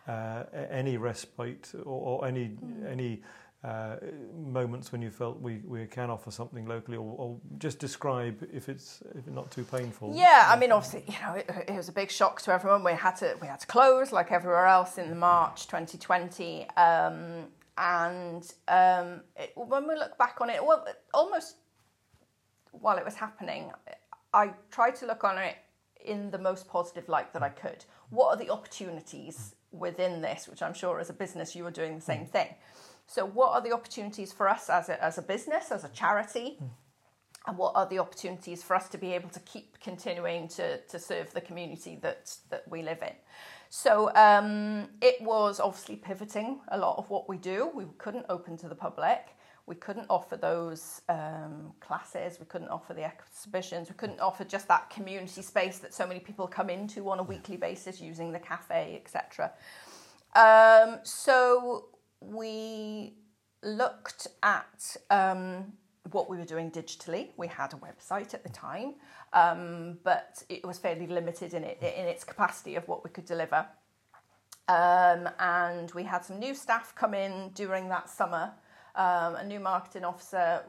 uh, 0.07 0.43
any 0.69 0.97
respite 0.97 1.71
or, 1.85 2.21
or 2.21 2.27
any 2.27 2.49
mm. 2.49 2.89
any 2.89 3.21
uh, 3.63 3.97
moments 4.35 4.91
when 4.91 5.03
you 5.03 5.11
felt 5.11 5.39
we, 5.39 5.61
we 5.65 5.85
can 5.85 6.09
offer 6.09 6.31
something 6.31 6.65
locally, 6.65 6.97
or, 6.97 7.15
or, 7.17 7.37
just 7.59 7.77
describe 7.77 8.43
if 8.51 8.69
it's 8.69 9.03
if 9.11 9.27
it's 9.27 9.35
not 9.35 9.51
too 9.51 9.63
painful. 9.63 10.13
Yeah, 10.15 10.47
I 10.47 10.57
mean, 10.57 10.71
obviously, 10.71 11.03
you 11.07 11.21
know, 11.21 11.35
it, 11.35 11.49
it, 11.67 11.75
was 11.75 11.87
a 11.87 11.91
big 11.91 12.09
shock 12.09 12.41
to 12.41 12.51
everyone. 12.51 12.83
We 12.83 12.93
had 12.93 13.17
to 13.17 13.35
we 13.39 13.45
had 13.45 13.59
to 13.59 13.67
close 13.67 14.11
like 14.11 14.31
everywhere 14.31 14.65
else 14.65 14.97
in 14.97 15.15
March 15.15 15.67
2020, 15.67 16.67
um, 16.71 17.45
and 17.77 18.51
um, 18.67 19.21
it, 19.35 19.53
when 19.55 19.87
we 19.87 19.93
look 19.93 20.17
back 20.17 20.37
on 20.41 20.49
it, 20.49 20.65
well, 20.65 20.83
almost 21.13 21.57
while 22.71 22.97
it 22.97 23.05
was 23.05 23.13
happening, 23.13 23.71
I 24.33 24.53
tried 24.71 24.95
to 24.97 25.05
look 25.05 25.23
on 25.23 25.37
it 25.37 25.57
in 26.03 26.31
the 26.31 26.39
most 26.39 26.67
positive 26.67 27.07
light 27.09 27.31
that 27.33 27.43
I 27.43 27.49
could. 27.49 27.85
What 28.09 28.29
are 28.29 28.37
the 28.37 28.49
opportunities 28.49 29.53
within 29.71 30.23
this? 30.23 30.47
Which 30.47 30.63
I'm 30.63 30.73
sure 30.73 30.99
as 30.99 31.11
a 31.11 31.13
business 31.13 31.55
you 31.55 31.63
were 31.63 31.69
doing 31.69 31.95
the 31.95 32.01
same 32.01 32.25
thing. 32.25 32.47
So, 33.13 33.25
what 33.25 33.51
are 33.51 33.61
the 33.61 33.73
opportunities 33.73 34.31
for 34.31 34.47
us 34.47 34.69
as 34.69 34.87
a, 34.87 35.03
as 35.03 35.17
a 35.17 35.21
business, 35.21 35.69
as 35.69 35.83
a 35.83 35.89
charity? 35.89 36.57
Mm. 36.63 36.69
And 37.47 37.57
what 37.57 37.73
are 37.75 37.85
the 37.85 37.99
opportunities 37.99 38.63
for 38.63 38.73
us 38.73 38.87
to 38.87 38.97
be 38.97 39.11
able 39.11 39.27
to 39.29 39.39
keep 39.41 39.77
continuing 39.81 40.47
to, 40.49 40.77
to 40.77 40.97
serve 40.97 41.33
the 41.33 41.41
community 41.41 41.99
that, 42.03 42.33
that 42.49 42.63
we 42.69 42.81
live 42.81 43.01
in? 43.01 43.13
So 43.69 44.15
um, 44.15 44.87
it 45.01 45.21
was 45.21 45.59
obviously 45.59 45.97
pivoting 45.97 46.61
a 46.69 46.77
lot 46.77 46.97
of 46.97 47.09
what 47.09 47.27
we 47.27 47.35
do. 47.35 47.69
We 47.73 47.83
couldn't 47.97 48.27
open 48.29 48.55
to 48.57 48.69
the 48.69 48.75
public. 48.75 49.35
We 49.65 49.75
couldn't 49.75 50.05
offer 50.09 50.37
those 50.37 51.01
um, 51.09 51.73
classes. 51.81 52.39
We 52.39 52.45
couldn't 52.45 52.69
offer 52.69 52.93
the 52.93 53.03
exhibitions. 53.03 53.89
We 53.89 53.95
couldn't 53.95 54.21
offer 54.21 54.45
just 54.45 54.69
that 54.69 54.89
community 54.89 55.41
space 55.41 55.79
that 55.79 55.93
so 55.93 56.07
many 56.07 56.21
people 56.21 56.47
come 56.47 56.69
into 56.69 57.09
on 57.09 57.19
a 57.19 57.23
weekly 57.23 57.57
basis 57.57 57.99
using 57.99 58.31
the 58.31 58.39
cafe, 58.39 59.01
etc. 59.03 59.51
Um, 60.33 60.99
so 61.03 61.87
we 62.21 63.13
looked 63.63 64.27
at 64.43 64.95
um, 65.09 65.73
what 66.11 66.29
we 66.29 66.37
were 66.37 66.45
doing 66.45 66.71
digitally. 66.71 67.29
We 67.37 67.47
had 67.47 67.73
a 67.73 67.77
website 67.77 68.33
at 68.33 68.43
the 68.43 68.49
time, 68.49 68.95
um, 69.33 69.97
but 70.03 70.43
it 70.49 70.65
was 70.65 70.77
fairly 70.77 71.07
limited 71.07 71.53
in, 71.53 71.63
it, 71.63 71.79
in 71.81 72.05
its 72.05 72.23
capacity 72.23 72.75
of 72.75 72.87
what 72.87 73.03
we 73.03 73.09
could 73.09 73.25
deliver. 73.25 73.65
Um, 74.67 75.29
and 75.39 75.91
we 75.91 76.03
had 76.03 76.23
some 76.23 76.39
new 76.39 76.53
staff 76.53 76.93
come 76.95 77.13
in 77.13 77.49
during 77.53 77.89
that 77.89 78.09
summer, 78.09 78.53
um, 78.95 79.35
a 79.35 79.43
new 79.43 79.59
marketing 79.59 80.05
officer, 80.05 80.63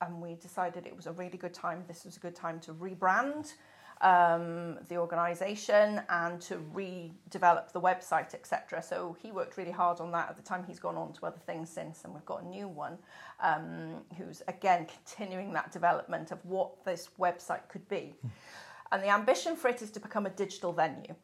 and 0.00 0.20
we 0.20 0.34
decided 0.34 0.86
it 0.86 0.94
was 0.94 1.06
a 1.06 1.12
really 1.12 1.36
good 1.36 1.54
time. 1.54 1.84
This 1.88 2.04
was 2.04 2.16
a 2.16 2.20
good 2.20 2.36
time 2.36 2.60
to 2.60 2.72
rebrand 2.72 3.54
um, 4.00 4.78
the 4.88 4.96
organisation 4.96 6.00
and 6.08 6.40
to 6.40 6.56
redevelop 6.74 7.72
the 7.72 7.80
website, 7.80 8.34
etc. 8.34 8.82
So 8.82 9.16
he 9.20 9.30
worked 9.30 9.56
really 9.56 9.70
hard 9.70 10.00
on 10.00 10.10
that 10.12 10.30
at 10.30 10.36
the 10.36 10.42
time. 10.42 10.64
He's 10.66 10.78
gone 10.78 10.96
on 10.96 11.12
to 11.14 11.26
other 11.26 11.38
things 11.38 11.68
since, 11.68 12.04
and 12.04 12.14
we've 12.14 12.24
got 12.24 12.42
a 12.42 12.46
new 12.46 12.68
one 12.68 12.98
um, 13.40 14.02
who's 14.16 14.42
again 14.48 14.86
continuing 14.86 15.52
that 15.52 15.72
development 15.72 16.30
of 16.30 16.44
what 16.44 16.84
this 16.84 17.10
website 17.18 17.68
could 17.68 17.86
be. 17.88 18.14
Mm. 18.24 18.30
And 18.92 19.02
the 19.02 19.08
ambition 19.08 19.54
for 19.54 19.68
it 19.68 19.82
is 19.82 19.90
to 19.92 20.00
become 20.00 20.26
a 20.26 20.30
digital 20.30 20.72
venue. 20.72 21.14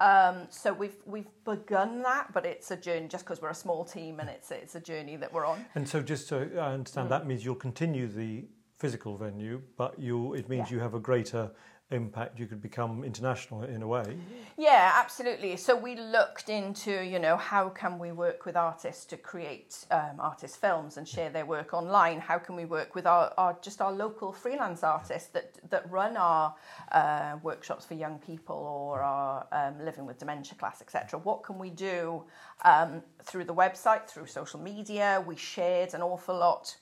Um, 0.00 0.46
so 0.50 0.72
we've 0.72 0.96
we've 1.06 1.26
begun 1.44 2.02
that, 2.02 2.32
but 2.32 2.46
it's 2.46 2.70
a 2.70 2.76
journey 2.76 3.08
just 3.08 3.24
because 3.24 3.42
we're 3.42 3.50
a 3.50 3.54
small 3.54 3.84
team 3.84 4.20
and 4.20 4.28
it's 4.28 4.50
it's 4.50 4.74
a 4.74 4.80
journey 4.80 5.16
that 5.16 5.32
we're 5.32 5.46
on. 5.46 5.64
And 5.74 5.88
so, 5.88 6.02
just 6.02 6.28
so 6.28 6.48
I 6.56 6.72
understand, 6.72 7.06
mm. 7.06 7.10
that 7.10 7.26
means 7.26 7.44
you'll 7.44 7.56
continue 7.56 8.06
the 8.06 8.44
physical 8.78 9.16
venue, 9.16 9.60
but 9.76 9.98
you 9.98 10.34
it 10.34 10.48
means 10.48 10.70
yeah. 10.70 10.76
you 10.76 10.82
have 10.82 10.94
a 10.94 11.00
greater 11.00 11.50
impact 11.90 12.38
you 12.38 12.46
could 12.46 12.60
become 12.60 13.02
international 13.02 13.62
in 13.62 13.82
a 13.82 13.86
way. 13.86 14.16
Yeah 14.58 14.92
absolutely. 14.94 15.56
So 15.56 15.74
we 15.74 15.96
looked 15.96 16.48
into 16.48 17.02
you 17.02 17.18
know 17.18 17.36
how 17.36 17.70
can 17.70 17.98
we 17.98 18.12
work 18.12 18.44
with 18.44 18.56
artists 18.56 19.06
to 19.06 19.16
create 19.16 19.86
um, 19.90 20.18
artist 20.18 20.60
films 20.60 20.98
and 20.98 21.08
share 21.08 21.30
their 21.30 21.46
work 21.46 21.72
online? 21.72 22.20
How 22.20 22.38
can 22.38 22.56
we 22.56 22.66
work 22.66 22.94
with 22.94 23.06
our, 23.06 23.32
our 23.38 23.56
just 23.62 23.80
our 23.80 23.92
local 23.92 24.32
freelance 24.32 24.82
artists 24.82 25.28
that 25.30 25.58
that 25.70 25.90
run 25.90 26.16
our 26.16 26.54
uh, 26.92 27.36
workshops 27.42 27.86
for 27.86 27.94
young 27.94 28.18
people 28.18 28.56
or 28.56 29.00
our 29.00 29.46
um, 29.52 29.82
living 29.84 30.04
with 30.04 30.18
dementia 30.18 30.56
class 30.56 30.82
etc 30.82 31.18
what 31.20 31.42
can 31.42 31.58
we 31.58 31.70
do 31.70 32.24
um, 32.64 33.02
through 33.22 33.44
the 33.44 33.54
website 33.54 34.06
through 34.06 34.26
social 34.26 34.60
media? 34.60 35.22
We 35.26 35.36
shared 35.36 35.94
an 35.94 36.02
awful 36.02 36.36
lot 36.36 36.76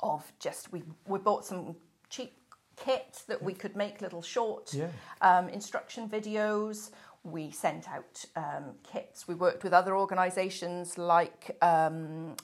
of 0.00 0.32
just 0.38 0.72
we 0.72 0.82
we 1.06 1.18
bought 1.18 1.44
some 1.44 1.76
cheap 2.08 2.37
kit 2.84 3.22
that 3.26 3.42
we 3.42 3.54
could 3.54 3.76
make 3.76 4.00
little 4.00 4.22
short 4.22 4.72
yeah. 4.72 4.88
um, 5.20 5.48
instruction 5.48 6.08
videos. 6.08 6.90
We 7.24 7.50
sent 7.50 7.88
out 7.88 8.24
um, 8.36 8.74
kits. 8.82 9.26
We 9.26 9.34
worked 9.34 9.64
with 9.64 9.72
other 9.72 9.96
organisations 9.96 10.96
like 10.96 11.56
um, 11.62 12.36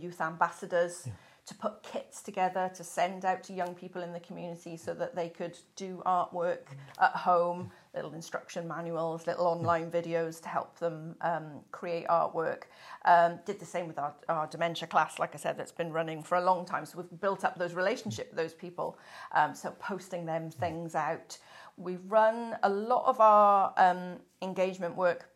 Youth 0.00 0.20
Ambassadors. 0.20 1.04
Yeah 1.06 1.12
to 1.46 1.54
put 1.54 1.82
kits 1.82 2.22
together 2.22 2.70
to 2.74 2.82
send 2.82 3.24
out 3.24 3.42
to 3.44 3.52
young 3.52 3.72
people 3.74 4.02
in 4.02 4.12
the 4.12 4.20
community 4.20 4.76
so 4.76 4.92
that 4.92 5.14
they 5.14 5.28
could 5.28 5.56
do 5.76 6.02
artwork 6.04 6.74
at 7.00 7.12
home, 7.12 7.70
little 7.96 8.14
instruction 8.14 8.68
manuals, 8.68 9.26
little 9.26 9.46
online 9.46 9.90
videos 9.90 10.40
to 10.42 10.48
help 10.48 10.78
them 10.78 11.16
um, 11.22 11.60
create 11.72 12.06
artwork. 12.06 12.64
Um, 13.04 13.40
did 13.44 13.58
the 13.58 13.64
same 13.64 13.88
with 13.88 13.98
our, 13.98 14.14
our, 14.28 14.46
dementia 14.46 14.86
class, 14.86 15.18
like 15.18 15.34
I 15.34 15.38
said, 15.38 15.56
that's 15.58 15.72
been 15.72 15.92
running 15.92 16.22
for 16.22 16.36
a 16.36 16.44
long 16.44 16.64
time. 16.64 16.84
So 16.84 16.98
we've 16.98 17.20
built 17.20 17.44
up 17.44 17.58
those 17.58 17.74
relationships 17.74 18.30
with 18.30 18.38
those 18.38 18.54
people. 18.54 18.98
Um, 19.32 19.54
so 19.54 19.70
posting 19.80 20.26
them 20.26 20.50
things 20.50 20.94
out. 20.94 21.38
We 21.76 21.96
run 22.06 22.56
a 22.62 22.68
lot 22.68 23.06
of 23.06 23.20
our 23.20 23.72
um, 23.76 24.18
engagement 24.42 24.94
work 24.94 25.30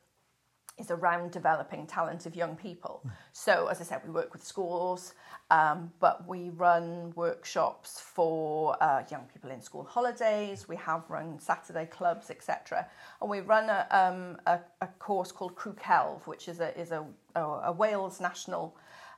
is 0.80 0.90
around 0.90 1.30
developing 1.30 1.86
talent 1.86 2.26
of 2.26 2.34
young 2.34 2.56
people. 2.56 3.02
So, 3.32 3.68
as 3.68 3.80
I 3.80 3.84
said, 3.84 4.00
we 4.04 4.12
work 4.12 4.32
with 4.32 4.42
schools, 4.42 5.14
um, 5.50 5.92
but 6.00 6.26
we 6.26 6.50
run 6.50 7.12
workshops 7.14 8.00
for 8.00 8.76
uh, 8.82 9.02
young 9.10 9.26
people 9.32 9.50
in 9.50 9.60
school 9.60 9.84
holidays. 9.84 10.68
We 10.68 10.76
have 10.76 11.08
run 11.08 11.38
Saturday 11.38 11.86
clubs, 11.86 12.30
etc. 12.30 12.86
And 13.20 13.30
we 13.30 13.40
run 13.40 13.68
a, 13.68 13.86
um, 13.90 14.38
a, 14.46 14.60
a, 14.80 14.86
course 14.98 15.30
called 15.32 15.54
Criw 15.54 15.76
Celf, 15.76 16.26
which 16.26 16.48
is 16.48 16.60
a, 16.60 16.78
is 16.78 16.92
a, 16.92 17.04
a 17.36 17.72
Wales 17.72 18.20
national 18.20 18.76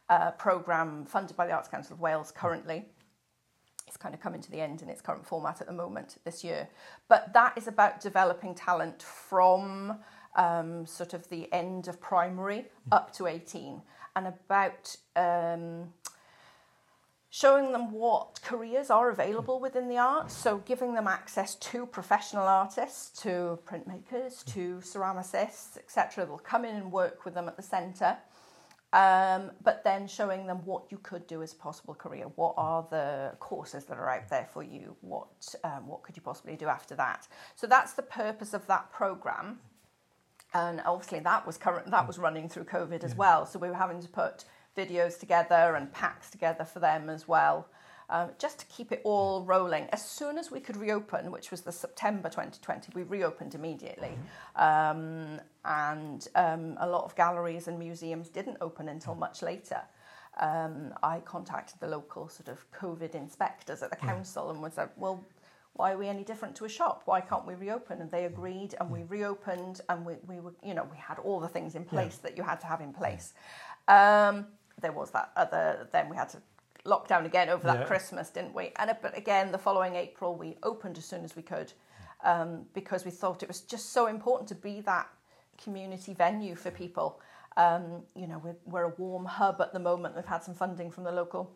uh, 0.09 0.33
programme 0.33 1.05
funded 1.05 1.37
by 1.37 1.46
the 1.46 1.53
Arts 1.53 1.68
Council 1.68 1.94
of 1.94 2.01
Wales 2.01 2.33
currently. 2.33 2.85
It's 3.87 3.96
kind 3.96 4.14
of 4.14 4.20
coming 4.20 4.40
to 4.40 4.51
the 4.51 4.61
end 4.61 4.81
in 4.81 4.88
its 4.88 5.03
current 5.03 5.27
format 5.27 5.61
at 5.61 5.66
the 5.66 5.72
moment 5.72 6.16
this 6.25 6.42
year. 6.42 6.68
But 7.09 7.33
that 7.35 7.59
is 7.59 7.66
about 7.66 8.01
developing 8.01 8.55
talent 8.55 9.03
from 9.03 9.98
um, 10.37 10.87
sort 10.87 11.14
of 11.14 11.29
the 11.29 11.53
end 11.53 11.88
of 11.88 12.01
primary 12.01 12.66
up 12.90 13.12
to 13.14 13.27
18 13.27 13.83
and 14.16 14.27
about 14.27 14.97
um, 15.16 15.92
showing 17.31 17.73
them 17.73 17.90
what 17.90 18.40
careers 18.42 18.90
are 18.90 19.11
available 19.11 19.59
within 19.59 19.88
the 19.88 19.99
arts. 19.99 20.35
So 20.35 20.59
giving 20.59 20.95
them 20.95 21.07
access 21.07 21.55
to 21.57 21.87
professional 21.87 22.47
artists, 22.47 23.21
to 23.23 23.59
printmakers, 23.66 24.45
to 24.53 24.77
ceramicists, 24.83 25.79
etc. 25.79 26.27
They'll 26.27 26.38
come 26.38 26.64
in 26.64 26.77
and 26.77 26.92
work 26.92 27.25
with 27.25 27.35
them 27.35 27.49
at 27.49 27.57
the 27.57 27.62
centre. 27.62 28.18
Um, 28.92 29.53
but 29.64 29.83
then 29.85 30.07
showing 30.07 30.47
them 30.47 30.59
what 30.66 30.85
you 30.90 30.99
could 30.99 31.27
do 31.27 31.42
as 31.42 31.55
a 31.55 31.57
possible 31.57 31.95
career. 31.95 32.27
What 32.35 32.53
are 32.59 32.87
the 32.90 33.33
courses 33.40 33.87
that 33.87 33.97
are 33.97 34.11
out 34.11 34.29
there 34.29 34.47
for 34.53 34.62
you? 34.62 34.95
What 35.01 35.55
um, 35.64 35.87
what 35.87 36.03
could 36.03 36.14
you 36.14 36.21
possibly 36.21 36.57
do 36.57 36.66
after 36.66 36.95
that? 36.97 37.27
So 37.57 37.66
that's 37.66 37.95
the 37.95 38.03
purpose 38.03 38.53
of 38.53 38.66
that 38.66 38.92
program 38.92 39.61
and 40.55 40.81
obviously 40.85 41.21
that 41.21 41.47
was 41.47 41.57
current 41.57 41.91
that 41.91 42.07
was 42.07 42.19
running 42.19 42.49
through 42.49 42.65
covid 42.65 43.05
as 43.05 43.12
yeah. 43.12 43.17
well. 43.17 43.47
So 43.47 43.59
we 43.59 43.69
were 43.69 43.75
having 43.75 44.01
to 44.01 44.09
put 44.09 44.45
videos 44.77 45.19
together 45.19 45.75
and 45.77 45.93
packs 45.93 46.31
together 46.31 46.65
for 46.65 46.81
them 46.81 47.11
as 47.11 47.29
well 47.29 47.69
um, 48.09 48.31
just 48.38 48.59
to 48.61 48.67
keep 48.67 48.93
it 48.93 49.01
all 49.05 49.45
rolling. 49.45 49.88
As 49.93 50.05
soon 50.05 50.38
as 50.38 50.51
we 50.51 50.61
could 50.61 50.77
reopen 50.77 51.31
which 51.31 51.51
was 51.51 51.62
the 51.62 51.73
september 51.73 52.29
2020 52.29 52.93
we 52.95 53.03
reopened 53.03 53.55
immediately. 53.55 54.17
Mm-hmm. 54.57 54.62
um, 54.62 55.41
and 55.65 56.29
um, 56.35 56.77
a 56.81 56.88
lot 56.88 57.05
of 57.05 57.15
galleries 57.15 57.69
and 57.69 57.79
museums 57.79 58.29
didn't 58.29 58.59
open 58.61 58.88
until 58.88 59.15
much 59.15 59.43
later. 59.43 59.83
Um, 60.41 60.95
I 61.03 61.21
contacted 61.21 61.79
the 61.81 61.88
local 61.88 62.29
sort 62.29 62.49
of 62.49 62.71
COVID 62.73 63.15
inspectors 63.15 63.83
at 63.83 63.91
the 63.91 63.97
council 63.97 64.51
and 64.51 64.62
was 64.62 64.79
like, 64.79 64.91
well, 64.97 65.25
why 65.75 65.93
are 65.93 65.99
we 65.99 66.09
any 66.09 66.23
different 66.23 66.55
to 66.57 66.65
a 66.65 66.69
shop? 66.69 67.03
Why 67.07 67.21
can't 67.21 67.47
we 67.47 67.55
reopen? 67.55 68.01
And 68.01 68.11
they 68.11 68.27
agreed, 68.27 68.75
and 68.79 68.91
we 68.91 69.05
reopened, 69.05 69.81
and 69.89 70.05
we, 70.05 70.15
we 70.27 70.41
were, 70.41 70.53
you 70.63 70.75
know, 70.75 70.87
we 70.91 70.99
had 70.99 71.19
all 71.19 71.41
the 71.41 71.49
things 71.49 71.75
in 71.75 71.85
place 71.85 72.19
yeah. 72.23 72.29
that 72.29 72.37
you 72.37 72.43
had 72.43 72.61
to 72.61 72.67
have 72.67 72.81
in 72.81 72.93
place. 72.93 73.33
Um, 73.89 74.47
there 74.81 74.93
was 74.93 75.11
that 75.13 75.33
other, 75.37 75.89
then 75.93 76.09
we 76.11 76.17
had 76.17 76.29
to 76.31 76.43
lock 76.85 77.09
down 77.09 77.25
again 77.25 77.49
over 77.49 77.67
that 77.67 77.81
yeah. 77.81 77.85
Christmas, 77.85 78.29
didn't 78.31 78.55
we? 78.55 78.73
And 78.77 78.95
but 79.01 79.17
again, 79.17 79.51
the 79.51 79.59
following 79.59 79.95
April, 79.95 80.35
we 80.37 80.57
opened 80.63 80.99
as 80.99 81.05
soon 81.05 81.25
as 81.25 81.37
we 81.37 81.43
could 81.43 81.73
um, 82.25 82.67
because 82.75 83.05
we 83.05 83.11
thought 83.11 83.43
it 83.43 83.49
was 83.49 83.61
just 83.61 83.93
so 83.93 84.07
important 84.07 84.49
to 84.49 84.55
be 84.55 84.81
that 84.83 85.09
community 85.63 86.15
venue 86.15 86.55
for 86.55 86.71
people. 86.71 87.21
Um, 87.57 88.03
you 88.15 88.27
know, 88.27 88.41
we're, 88.43 88.57
we're 88.65 88.85
a 88.85 88.95
warm 88.97 89.25
hub 89.25 89.61
at 89.61 89.73
the 89.73 89.79
moment. 89.79 90.17
We've 90.17 90.25
had 90.25 90.43
some 90.43 90.55
funding 90.55 90.91
from 90.91 91.05
the 91.05 91.13
local 91.13 91.51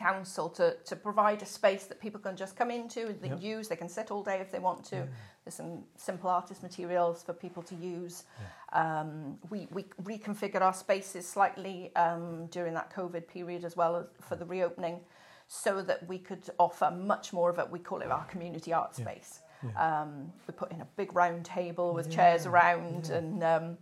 council 0.00 0.48
to, 0.48 0.76
to 0.86 0.96
provide 0.96 1.42
a 1.42 1.46
space 1.46 1.84
that 1.84 2.00
people 2.00 2.20
can 2.20 2.34
just 2.34 2.56
come 2.56 2.70
into, 2.70 3.14
they 3.20 3.28
yep. 3.28 3.42
use, 3.42 3.68
they 3.68 3.76
can 3.76 3.88
sit 3.88 4.10
all 4.10 4.22
day 4.22 4.38
if 4.40 4.50
they 4.50 4.58
want 4.58 4.82
to. 4.84 4.96
Yeah. 4.96 5.06
There's 5.44 5.54
some 5.54 5.84
simple 5.96 6.30
artist 6.30 6.62
materials 6.62 7.22
for 7.22 7.34
people 7.34 7.62
to 7.64 7.74
use. 7.74 8.24
Yeah. 8.72 9.00
Um, 9.00 9.38
we, 9.50 9.68
we 9.70 9.84
reconfigured 10.02 10.62
our 10.62 10.72
spaces 10.72 11.28
slightly 11.28 11.94
um, 11.96 12.46
during 12.46 12.72
that 12.74 12.94
COVID 12.94 13.28
period 13.28 13.64
as 13.64 13.76
well 13.76 13.96
as 13.96 14.06
for 14.26 14.36
the 14.36 14.46
reopening 14.46 15.00
so 15.48 15.82
that 15.82 16.06
we 16.08 16.18
could 16.18 16.48
offer 16.58 16.90
much 16.90 17.32
more 17.32 17.50
of 17.50 17.58
it. 17.58 17.68
We 17.70 17.80
call 17.80 18.00
it 18.00 18.10
our 18.10 18.24
community 18.24 18.72
art 18.72 18.94
space. 18.96 19.40
Yeah. 19.62 20.02
Um, 20.02 20.32
we 20.46 20.52
put 20.52 20.72
in 20.72 20.80
a 20.80 20.88
big 20.96 21.14
round 21.14 21.44
table 21.44 21.92
with 21.92 22.10
chairs 22.10 22.46
around 22.46 23.10
and 23.10 23.44
um, 23.44 23.76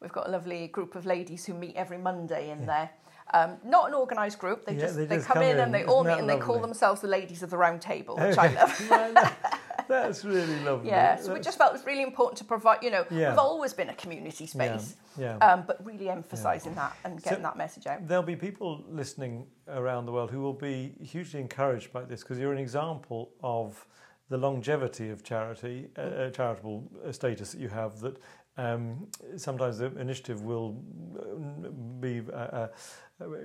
we've 0.00 0.12
got 0.12 0.28
a 0.28 0.30
lovely 0.30 0.68
group 0.68 0.94
of 0.94 1.04
ladies 1.04 1.44
who 1.44 1.54
meet 1.54 1.74
every 1.74 1.98
Monday 1.98 2.50
in 2.50 2.64
there. 2.66 2.90
Um, 3.32 3.56
not 3.64 3.88
an 3.88 3.94
organised 3.94 4.38
group. 4.38 4.64
They 4.64 4.74
yeah, 4.74 4.80
just 4.80 4.96
they, 4.96 5.06
they 5.06 5.16
just 5.16 5.26
come, 5.26 5.36
come 5.36 5.44
in, 5.44 5.58
and 5.58 5.72
they 5.72 5.84
all 5.84 6.04
meet 6.04 6.18
and 6.18 6.28
they 6.28 6.38
call 6.38 6.60
themselves 6.60 7.00
the 7.00 7.08
ladies 7.08 7.42
of 7.42 7.50
the 7.50 7.56
round 7.56 7.80
table, 7.80 8.16
which 8.16 8.38
I 8.38 8.48
love. 8.48 9.58
That's 9.88 10.24
really 10.24 10.60
lovely. 10.64 10.90
Yeah, 10.90 11.16
so 11.16 11.28
That's... 11.28 11.38
we 11.38 11.44
just 11.44 11.58
felt 11.58 11.70
it 11.70 11.74
was 11.74 11.86
really 11.86 12.02
important 12.02 12.38
to 12.38 12.44
provide. 12.44 12.82
You 12.82 12.90
know, 12.90 13.06
yeah. 13.10 13.30
we've 13.30 13.38
always 13.38 13.72
been 13.72 13.88
a 13.88 13.94
community 13.94 14.46
space, 14.46 14.96
yeah, 15.18 15.36
yeah. 15.40 15.52
Um, 15.52 15.64
but 15.66 15.84
really 15.84 16.08
emphasising 16.08 16.74
that 16.74 16.96
and 17.04 17.22
getting 17.22 17.38
so 17.38 17.42
that 17.42 17.56
message 17.56 17.86
out. 17.86 18.06
There'll 18.06 18.22
be 18.22 18.36
people 18.36 18.84
listening 18.88 19.46
around 19.68 20.06
the 20.06 20.12
world 20.12 20.30
who 20.30 20.40
will 20.40 20.52
be 20.52 20.94
hugely 21.02 21.40
encouraged 21.40 21.92
by 21.92 22.02
this 22.02 22.22
because 22.22 22.38
you're 22.38 22.52
an 22.52 22.58
example 22.58 23.30
of 23.42 23.86
the 24.30 24.38
longevity 24.38 25.10
of 25.10 25.22
charity, 25.22 25.88
uh, 25.98 26.00
uh 26.00 26.30
charitable 26.30 26.90
status 27.10 27.52
that 27.52 27.60
you 27.60 27.68
have. 27.68 28.00
That 28.00 28.18
um, 28.56 29.06
sometimes 29.36 29.78
the 29.78 29.86
initiative 29.98 30.42
will 30.42 30.82
uh, 31.18 31.70
be. 32.00 32.22
Uh, 32.32 32.36
uh, 32.36 32.68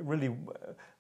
really 0.02 0.36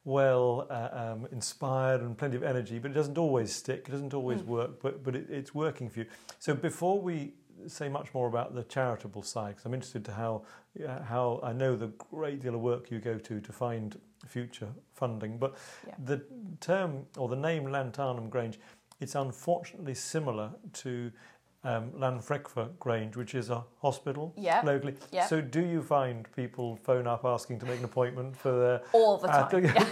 well 0.03 0.67
uh, 0.69 0.89
um, 0.91 1.27
inspired 1.31 2.01
and 2.01 2.15
plenty 2.15 2.35
of 2.35 2.43
energy, 2.43 2.77
but 2.77 2.91
it 2.91 2.93
doesn't 2.93 3.17
always 3.17 3.51
stick. 3.51 3.85
It 3.87 3.91
doesn't 3.91 4.13
always 4.13 4.41
mm. 4.41 4.45
work, 4.45 4.81
but 4.81 5.03
but 5.03 5.15
it, 5.15 5.25
it's 5.29 5.55
working 5.55 5.89
for 5.89 6.01
you. 6.01 6.05
So 6.37 6.53
before 6.53 7.01
we 7.01 7.33
say 7.67 7.89
much 7.89 8.13
more 8.13 8.27
about 8.27 8.53
the 8.53 8.63
charitable 8.63 9.23
side, 9.23 9.55
because 9.55 9.65
I'm 9.65 9.73
interested 9.73 10.05
to 10.05 10.11
how 10.11 10.43
uh, 10.87 11.01
how 11.01 11.39
I 11.43 11.51
know 11.53 11.75
the 11.75 11.87
great 12.11 12.41
deal 12.41 12.55
of 12.55 12.61
work 12.61 12.91
you 12.91 12.99
go 12.99 13.17
to 13.17 13.41
to 13.41 13.51
find 13.51 13.99
future 14.27 14.69
funding, 14.93 15.37
but 15.37 15.55
yeah. 15.87 15.95
the 16.05 16.23
term 16.59 17.05
or 17.17 17.27
the 17.27 17.35
name 17.35 17.65
Llantarnam 17.65 18.29
Grange, 18.29 18.59
it's 18.99 19.15
unfortunately 19.15 19.95
similar 19.95 20.51
to 20.73 21.11
um, 21.63 21.91
Llanfrechfa 21.91 22.77
Grange, 22.79 23.17
which 23.17 23.35
is 23.35 23.49
a 23.49 23.63
hospital 23.81 24.33
Yeah. 24.37 24.61
locally. 24.63 24.95
Yeah. 25.11 25.25
So 25.25 25.41
do 25.41 25.61
you 25.61 25.81
find 25.81 26.25
people 26.35 26.77
phone 26.77 27.05
up 27.07 27.25
asking 27.25 27.59
to 27.59 27.65
make 27.65 27.79
an 27.79 27.85
appointment 27.85 28.35
for 28.37 28.51
their 28.51 28.81
all 28.93 29.17
the 29.17 29.27
time. 29.27 29.63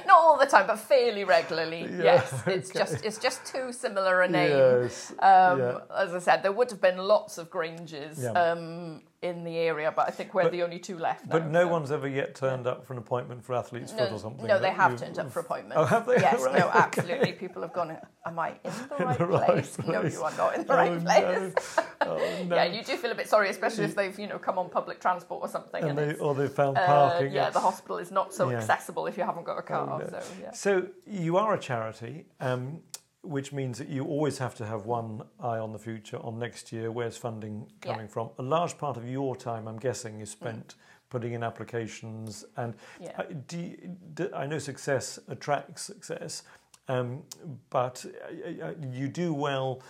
Not 0.06 0.10
all 0.10 0.38
the 0.38 0.46
time, 0.46 0.66
but 0.66 0.78
fairly 0.78 1.24
regularly. 1.24 1.82
Yeah, 1.82 2.02
yes, 2.02 2.42
it's 2.46 2.70
okay. 2.70 2.78
just 2.78 3.04
it's 3.04 3.18
just 3.18 3.46
too 3.46 3.72
similar 3.72 4.22
a 4.22 4.28
name. 4.28 4.50
Yes. 4.50 5.10
Um, 5.18 5.58
yeah. 5.58 5.78
As 5.96 6.14
I 6.14 6.18
said, 6.18 6.42
there 6.42 6.52
would 6.52 6.70
have 6.70 6.80
been 6.80 6.98
lots 6.98 7.38
of 7.38 7.48
Granges 7.50 8.20
Yeah. 8.22 8.32
um, 8.32 9.02
in 9.20 9.42
the 9.42 9.56
area, 9.56 9.92
but 9.94 10.06
I 10.06 10.12
think 10.12 10.32
we're 10.32 10.44
But- 10.44 10.52
the 10.52 10.62
only 10.62 10.78
two 10.78 10.96
left. 10.96 11.28
But 11.28 11.46
now, 11.46 11.50
no 11.50 11.60
so- 11.64 11.68
one's 11.72 11.90
ever 11.90 12.06
yet 12.06 12.36
turned 12.36 12.68
up 12.68 12.84
for 12.86 12.92
an 12.92 13.00
appointment 13.00 13.44
for 13.44 13.54
athlete's 13.54 13.90
foot 13.92 14.12
or 14.12 14.18
something. 14.18 14.46
no, 14.46 14.60
they 14.60 14.70
have 14.70 14.96
turned 14.96 15.18
up 15.18 15.32
for 15.32 15.40
appointments. 15.40 15.76
Oh, 15.76 15.84
have 15.84 16.06
they? 16.06 16.16
Yes, 16.18 16.40
Right, 16.44 16.58
no, 16.58 16.68
okay. 16.68 16.78
absolutely. 16.78 17.32
People 17.32 17.62
have 17.62 17.72
gone. 17.72 17.98
Am 18.24 18.38
I 18.38 18.50
in 18.62 18.70
the 18.96 19.04
right 19.04 19.18
the 19.18 19.26
right 19.26 19.44
place? 19.46 19.78
No, 19.84 20.02
you 20.02 20.22
are 20.22 20.32
not 20.36 20.54
in 20.54 20.64
the 20.66 20.72
Oh, 20.72 20.76
right 20.76 20.92
no. 20.92 21.50
place. 21.50 21.78
Oh, 22.02 22.16
no. 22.46 22.54
Yeah, 22.56 22.64
you 22.64 22.84
do 22.84 22.96
feel 22.96 23.10
a 23.10 23.14
bit 23.16 23.28
sorry, 23.28 23.48
especially 23.50 23.84
if 23.84 23.96
they've 23.96 24.16
you 24.18 24.28
know 24.28 24.38
come 24.38 24.56
on 24.58 24.70
public 24.70 25.00
transport 25.00 25.42
or 25.42 25.48
something. 25.48 25.82
and 25.82 25.98
And, 25.98 26.12
they, 26.12 26.18
or 26.20 26.34
they've 26.34 26.52
found 26.52 26.78
uh, 26.78 26.86
parking. 26.86 27.32
yeah, 27.32 27.50
the 27.50 27.60
hospital 27.60 27.98
is 27.98 28.12
not 28.12 28.32
so 28.32 28.50
Yeah. 28.50 28.58
accessible 28.58 29.06
if 29.08 29.16
you 29.18 29.24
haven't 29.24 29.44
got 29.44 29.58
a 29.58 29.62
car. 29.62 29.88
Oh, 29.90 29.98
no. 29.98 30.06
So 30.08 30.20
yeah. 30.40 30.50
So 30.52 30.86
you 31.06 31.36
are 31.38 31.54
a 31.54 31.58
charity, 31.58 32.26
um, 32.40 32.82
which 33.22 33.52
means 33.52 33.78
that 33.78 33.88
you 33.88 34.04
always 34.04 34.38
have 34.38 34.54
to 34.56 34.66
have 34.66 34.86
one 34.86 35.22
eye 35.40 35.58
on 35.58 35.72
the 35.72 35.78
future, 35.78 36.18
on 36.18 36.38
next 36.38 36.72
year. 36.72 36.90
Where's 36.90 37.16
funding 37.16 37.66
Yeah. 37.84 37.92
coming 37.92 38.08
from? 38.08 38.30
A 38.38 38.42
large 38.42 38.78
part 38.78 38.96
of 38.96 39.08
your 39.08 39.34
time, 39.36 39.66
I'm 39.66 39.78
guessing, 39.78 40.20
is 40.20 40.30
spent 40.30 40.76
putting 41.10 41.32
in 41.32 41.42
applications. 41.42 42.44
And 42.56 42.74
Yeah. 43.00 43.12
uh, 43.18 43.24
do 43.46 43.58
you, 43.58 43.96
do, 44.14 44.30
I 44.34 44.46
know 44.46 44.58
success 44.58 45.18
attracts 45.28 45.82
success, 45.82 46.42
um, 46.88 47.24
but 47.70 48.04
uh, 48.06 48.66
uh, 48.66 48.74
you 48.92 49.08
do 49.08 49.34
well. 49.34 49.82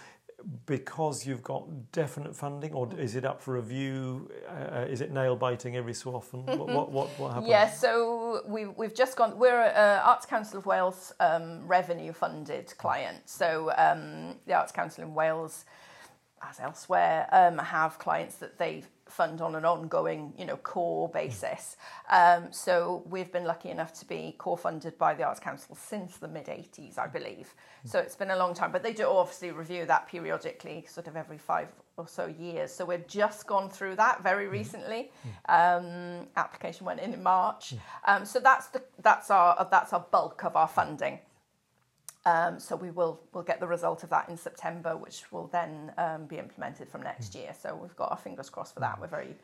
Because 0.65 1.27
you've 1.27 1.43
got 1.43 1.93
definite 1.93 2.35
funding, 2.35 2.73
or 2.73 2.89
is 2.99 3.17
it 3.17 3.27
up 3.27 3.43
for 3.43 3.55
review? 3.55 4.31
Uh, 4.49 4.87
is 4.89 5.03
it 5.03 5.13
nail 5.13 5.37
biting 5.37 5.77
every 5.77 5.93
so 5.93 6.15
often? 6.15 6.47
what, 6.47 6.69
what, 6.69 6.91
what, 6.91 7.09
what 7.19 7.29
happens? 7.35 7.49
Yeah, 7.49 7.71
so 7.71 8.41
we, 8.47 8.65
we've 8.65 8.95
just 8.95 9.17
gone, 9.17 9.39
we're 9.39 9.61
a 9.61 10.01
Arts 10.03 10.25
Council 10.25 10.59
of 10.59 10.65
Wales 10.65 11.13
um, 11.21 11.67
revenue 11.67 12.15
funded 12.15 12.73
client. 12.79 13.29
So 13.29 13.73
um, 13.77 14.37
the 14.47 14.55
Arts 14.55 14.73
Council 14.73 15.05
in 15.05 15.15
Wales, 15.15 15.67
as 16.43 16.61
elsewhere, 16.61 17.29
um, 17.33 17.59
have 17.59 17.99
clients 17.99 18.37
that 18.37 18.59
they 18.59 18.85
fund 19.07 19.41
on 19.41 19.55
an 19.55 19.65
ongoing, 19.65 20.33
you 20.37 20.45
know, 20.45 20.57
core 20.57 21.09
basis. 21.09 21.77
Um, 22.11 22.49
so 22.53 23.03
we've 23.09 23.33
been 23.33 23.45
lucky 23.45 23.71
enough 23.71 23.93
to 24.01 24.07
be 24.07 24.35
core 24.39 24.59
funded 24.59 24.99
by 24.99 25.15
the 25.15 25.25
Arts 25.25 25.41
Council 25.41 25.75
since 25.77 26.19
the 26.19 26.29
mid 26.29 26.47
80s, 26.47 26.99
I 26.99 27.07
believe. 27.07 27.55
So 27.85 27.99
it's 27.99 28.17
been 28.17 28.31
a 28.31 28.37
long 28.37 28.55
time, 28.55 28.73
but 28.73 28.83
they 28.83 28.93
do 28.93 29.07
obviously 29.07 29.51
review 29.51 29.87
that 29.87 30.09
periodically, 30.09 30.85
sort 30.89 31.07
of 31.07 31.17
every 31.17 31.39
five 31.39 31.69
or 31.97 32.07
so 32.07 32.27
years. 32.27 32.73
So 32.73 32.85
we've 32.85 33.07
just 33.07 33.47
gone 33.47 33.69
through 33.69 33.97
that 33.97 34.23
very 34.23 34.47
recently. 34.47 35.11
Um, 35.49 36.29
application 36.37 36.87
went 36.87 37.01
in 37.01 37.15
in 37.15 37.23
March. 37.23 37.75
Um, 38.07 38.25
so 38.25 38.41
that's 38.41 38.69
the 38.69 38.83
that's 39.03 39.31
our 39.31 39.67
that's 39.71 39.93
our 39.93 40.05
bulk 40.11 40.45
of 40.45 40.57
our 40.57 40.69
funding. 40.69 41.19
Um, 42.25 42.59
so 42.59 42.77
we 42.77 42.91
will 42.91 43.21
we'll 43.33 43.45
get 43.45 43.61
the 43.61 43.67
result 43.67 44.03
of 44.03 44.11
that 44.11 44.29
in 44.29 44.37
September, 44.37 44.97
which 44.97 45.31
will 45.33 45.47
then 45.49 45.93
um, 45.99 46.27
be 46.27 46.39
implemented 46.39 46.89
from 46.89 47.03
next 47.03 47.35
year. 47.35 47.55
So 47.61 47.75
we've 47.81 47.97
got 47.97 48.11
our 48.11 48.19
fingers 48.19 48.51
crossed 48.51 48.75
for 48.75 48.81
that. 48.81 49.01
We're 49.01 49.07
very 49.07 49.37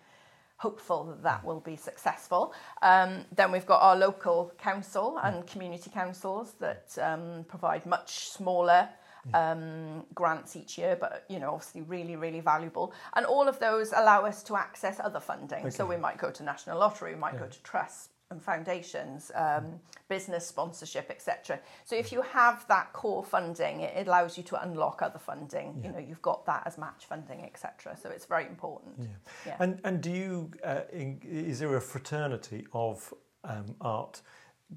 hopeful 0.56 1.04
that 1.04 1.22
that 1.22 1.44
will 1.44 1.60
be 1.60 1.76
successful. 1.76 2.54
Um, 2.82 3.24
then 3.34 3.50
we've 3.52 3.66
got 3.66 3.82
our 3.82 3.96
local 3.96 4.52
council 4.58 5.18
and 5.22 5.46
community 5.46 5.90
councils 5.90 6.54
that 6.60 6.96
um, 7.00 7.44
provide 7.48 7.86
much 7.86 8.28
smaller 8.28 8.88
um, 9.32 10.04
grants 10.14 10.54
each 10.54 10.76
year, 10.76 10.96
but 11.00 11.24
you 11.28 11.38
know, 11.38 11.54
obviously 11.54 11.82
really, 11.82 12.16
really 12.16 12.40
valuable. 12.40 12.92
And 13.14 13.24
all 13.24 13.48
of 13.48 13.58
those 13.58 13.92
allow 13.92 14.24
us 14.24 14.42
to 14.44 14.56
access 14.56 15.00
other 15.00 15.20
funding. 15.20 15.70
So 15.70 15.86
we 15.86 15.96
might 15.96 16.18
go 16.18 16.30
to 16.30 16.42
National 16.42 16.78
Lottery, 16.78 17.14
we 17.14 17.20
might 17.20 17.38
go 17.38 17.46
to 17.46 17.62
trusts 17.62 18.10
and 18.34 18.42
foundations, 18.42 19.32
um, 19.34 19.80
business 20.08 20.46
sponsorship, 20.46 21.10
etc. 21.10 21.58
So 21.84 21.96
if 21.96 22.12
you 22.12 22.20
have 22.20 22.66
that 22.68 22.92
core 22.92 23.24
funding, 23.24 23.80
it 23.80 24.06
allows 24.06 24.36
you 24.36 24.44
to 24.44 24.62
unlock 24.62 25.00
other 25.00 25.18
funding. 25.18 25.80
You 25.82 25.92
know, 25.92 25.98
you've 25.98 26.22
got 26.22 26.44
that 26.46 26.62
as 26.66 26.76
match 26.76 27.06
funding, 27.06 27.44
etc. 27.44 27.96
So 28.00 28.10
it's 28.10 28.26
very 28.26 28.46
important. 28.46 28.94
Yeah. 28.98 29.06
Yeah. 29.46 29.56
And 29.60 29.80
and 29.84 30.02
do 30.02 30.10
you 30.10 30.50
uh, 30.62 30.82
in, 30.92 31.20
is 31.24 31.58
there 31.60 31.74
a 31.76 31.80
fraternity 31.80 32.66
of 32.72 33.14
um, 33.44 33.74
art 33.80 34.20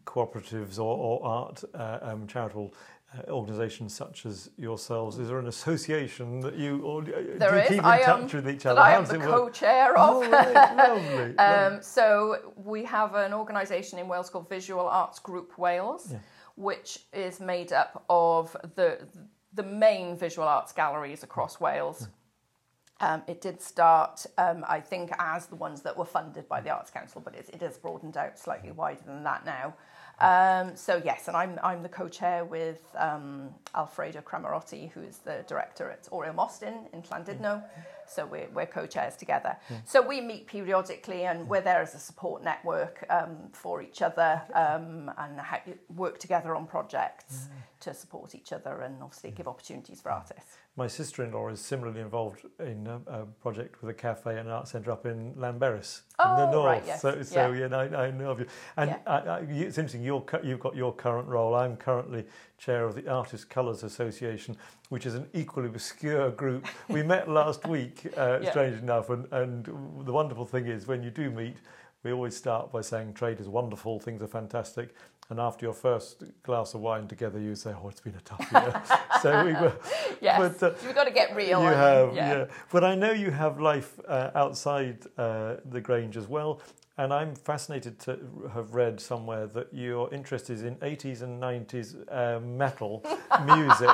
cooperatives 0.05 0.77
or, 0.77 0.97
or 0.97 1.25
art 1.25 1.63
uh, 1.73 1.99
um, 2.01 2.27
charitable 2.27 2.73
organisations 3.29 3.93
such 3.93 4.25
as 4.25 4.49
yourselves? 4.57 5.17
Is 5.17 5.27
there 5.29 5.39
an 5.39 5.47
association 5.47 6.39
that 6.41 6.55
you 6.55 6.81
or 6.81 7.01
do 7.01 7.11
you 7.11 7.39
There 7.39 7.57
is. 7.57 7.69
keep 7.69 7.79
in 7.79 7.85
I 7.85 8.01
touch 8.03 8.33
am, 8.33 8.43
with 8.43 8.49
each 8.53 8.65
other? 8.65 8.79
I 8.79 8.91
am 8.93 9.05
the 9.05 9.17
co-chair 9.19 9.97
of. 9.97 10.23
Oh, 10.23 10.29
right, 10.29 10.75
lovely. 10.75 11.37
Um, 11.37 11.81
so 11.81 12.53
we 12.55 12.83
have 12.85 13.15
an 13.15 13.33
organisation 13.33 13.99
in 13.99 14.07
Wales 14.07 14.29
called 14.29 14.49
Visual 14.49 14.85
Arts 14.87 15.19
Group 15.19 15.57
Wales, 15.57 16.09
Yeah. 16.11 16.19
which 16.55 16.99
is 17.13 17.39
made 17.39 17.71
up 17.73 18.03
of 18.09 18.55
the 18.75 18.99
the 19.53 19.63
main 19.63 20.15
visual 20.15 20.47
arts 20.47 20.71
galleries 20.73 21.23
across 21.23 21.59
Wales. 21.59 22.09
Um, 22.99 23.23
it 23.27 23.41
did 23.41 23.61
start, 23.61 24.25
um, 24.37 24.65
I 24.67 24.79
think, 24.81 25.11
as 25.19 25.45
the 25.47 25.55
ones 25.55 25.81
that 25.83 25.95
were 25.97 26.05
funded 26.05 26.47
by 26.49 26.61
the 26.61 26.69
Arts 26.71 26.89
Council, 26.91 27.21
but 27.23 27.35
it, 27.35 27.49
it 27.53 27.61
has 27.61 27.77
broadened 27.77 28.17
out 28.17 28.37
slightly 28.39 28.71
wider 28.71 29.01
than 29.05 29.23
that 29.23 29.45
now. 29.45 29.75
Um, 30.19 30.75
so 30.75 31.01
yes, 31.05 31.27
and 31.27 31.37
I'm 31.37 31.59
I'm 31.61 31.83
the 31.83 31.89
co-chair 31.89 32.43
with 32.43 32.81
um, 32.97 33.49
Alfredo 33.75 34.21
Cramerotti, 34.21 34.91
who 34.91 35.01
is 35.01 35.19
the 35.19 35.45
director 35.47 35.91
at 35.91 36.07
Oriel 36.11 36.33
Mostyn 36.33 36.87
in 36.91 37.03
Llandudno. 37.03 37.63
So 38.07 38.25
we're, 38.25 38.47
we're 38.53 38.65
co-chairs 38.65 39.15
together. 39.15 39.57
So 39.85 40.01
we 40.01 40.21
meet 40.21 40.47
periodically, 40.47 41.25
and 41.25 41.47
we're 41.47 41.61
there 41.61 41.81
as 41.81 41.93
a 41.95 41.99
support 41.99 42.43
network 42.43 43.05
um, 43.09 43.37
for 43.53 43.81
each 43.81 44.01
other, 44.01 44.41
um, 44.53 45.11
and 45.17 45.39
ha- 45.39 45.61
work 45.95 46.19
together 46.19 46.55
on 46.55 46.65
projects 46.67 47.47
to 47.81 47.93
support 47.93 48.33
each 48.33 48.51
other, 48.53 48.81
and 48.81 49.01
obviously 49.03 49.31
give 49.31 49.47
opportunities 49.47 50.01
for 50.01 50.11
artists. 50.11 50.57
My 50.75 50.87
sister-in-law 50.87 51.49
is 51.49 51.59
similarly 51.59 52.01
involved 52.01 52.45
in 52.59 52.85
a, 52.87 52.99
a 53.11 53.25
project 53.25 53.81
with 53.81 53.89
a 53.89 53.93
cafe 53.95 54.31
and 54.37 54.47
an 54.47 54.49
art 54.49 54.67
centre 54.67 54.91
up 54.91 55.05
in 55.07 55.33
Llanberis 55.33 56.01
in 56.23 56.35
the 56.35 56.47
Oh, 56.47 56.51
north. 56.51 56.65
right, 56.65 56.83
yes, 56.85 57.01
So, 57.01 57.21
so 57.23 57.51
yeah. 57.51 57.67
yeah, 57.67 57.75
I, 57.77 58.05
I 58.07 58.11
know 58.11 58.29
of 58.31 58.39
you. 58.39 58.45
And 58.77 58.91
Yeah. 58.91 58.97
I, 59.07 59.17
I, 59.17 59.39
it's 59.39 59.77
interesting. 59.79 60.03
You're, 60.03 60.23
you've 60.43 60.59
got 60.59 60.75
your 60.75 60.93
current 60.93 61.27
role. 61.27 61.55
I'm 61.55 61.77
currently 61.77 62.25
chair 62.57 62.85
of 62.85 62.95
the 62.95 63.07
Artist 63.07 63.49
Colours 63.49 63.83
Association, 63.83 64.57
which 64.89 65.05
is 65.05 65.15
an 65.15 65.27
equally 65.33 65.67
obscure 65.67 66.31
group. 66.31 66.65
We 66.89 67.03
met 67.03 67.29
last 67.29 67.67
week, 67.67 68.07
uh, 68.17 68.39
Yeah. 68.43 68.49
strange 68.51 68.81
enough, 68.81 69.09
and, 69.09 69.31
and 69.31 69.65
the 70.05 70.11
wonderful 70.11 70.45
thing 70.45 70.67
is 70.67 70.87
when 70.87 71.03
you 71.03 71.09
do 71.11 71.29
meet. 71.29 71.57
We 72.03 72.11
always 72.13 72.35
start 72.37 72.71
by 72.71 72.81
saying 72.81 73.13
trade 73.13 73.39
is 73.39 73.47
wonderful, 73.49 73.99
things 73.99 74.21
are 74.21 74.27
fantastic, 74.27 74.95
and 75.29 75.39
after 75.39 75.65
your 75.65 75.73
first 75.73 76.23
glass 76.43 76.73
of 76.73 76.79
wine 76.81 77.07
together, 77.07 77.39
you 77.39 77.53
say, 77.55 77.73
"Oh, 77.83 77.89
it's 77.89 77.99
been 77.99 78.15
a 78.15 78.21
tough 78.21 78.49
year." 78.51 78.81
so 79.21 79.43
we 79.45 79.53
were, 79.53 79.73
Yes, 80.21 80.57
But, 80.59 80.63
uh, 80.63 80.75
we've 80.85 80.95
got 80.95 81.03
to 81.03 81.11
get 81.11 81.35
real. 81.35 81.61
you 81.61 81.67
have, 81.67 82.15
yeah. 82.15 82.45
But 82.71 82.83
I 82.83 82.95
know 82.95 83.11
you 83.11 83.31
have 83.31 83.59
life 83.59 83.99
uh, 84.07 84.31
outside 84.35 84.99
uh, 85.17 85.55
the 85.65 85.81
Grange 85.81 86.15
as 86.17 86.27
well. 86.27 86.61
And 86.99 87.13
I'm 87.13 87.35
fascinated 87.35 87.99
to 88.01 88.17
have 88.55 88.73
read 88.73 88.99
somewhere 88.99 89.45
that 89.47 89.71
your 89.71 90.11
interest 90.11 90.49
is 90.49 90.63
in 90.63 90.77
80s 90.77 91.21
and 91.21 91.39
90s 91.41 91.95
uh, 92.11 92.39
metal 92.39 93.03
music. 93.45 93.89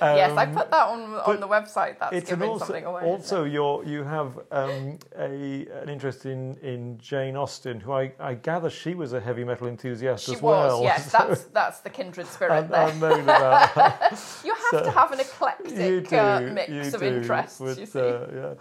yes, 0.00 0.36
I 0.36 0.44
Um, 0.46 0.54
put 0.54 0.68
that 0.72 0.88
on 0.88 1.00
on 1.30 1.38
the 1.38 1.46
website. 1.46 2.00
That's 2.00 2.12
it's 2.16 2.30
giving 2.30 2.48
also, 2.50 2.64
something 2.64 2.84
away. 2.86 3.02
also 3.02 3.44
you're, 3.44 3.84
you 3.84 4.02
have 4.02 4.36
um, 4.50 4.98
a, 5.16 5.66
an 5.82 5.88
interest 5.88 6.26
in, 6.26 6.56
in 6.56 6.98
Jane 6.98 7.36
Austen, 7.36 7.78
who 7.78 7.92
I, 7.92 8.12
I 8.18 8.34
gather 8.34 8.68
she 8.68 8.96
was 8.96 9.12
a 9.12 9.20
heavy 9.20 9.44
metal 9.44 9.68
enthusiast 9.68 10.24
She 10.26 10.34
as 10.34 10.42
was, 10.42 10.72
well. 10.72 10.82
yes. 10.82 11.10
So 11.12 11.18
That's 11.28 11.44
that's 11.58 11.80
the 11.86 11.90
kindred 11.90 12.26
spirit 12.26 12.68
there. 12.68 12.88
About 12.88 13.70
you 14.44 14.52
have 14.54 14.70
so- 14.72 14.82
to 14.82 14.90
have 14.90 15.12
an 15.12 15.20
eclectic 15.20 16.08
do, 16.08 16.16
uh, 16.16 16.40
mix 16.52 16.94
of 16.94 17.02
interests. 17.04 17.60
but, 17.60 17.78
you 17.78 17.86
see. 17.86 18.00
uh, 18.00 18.26
yeah. 18.34 18.54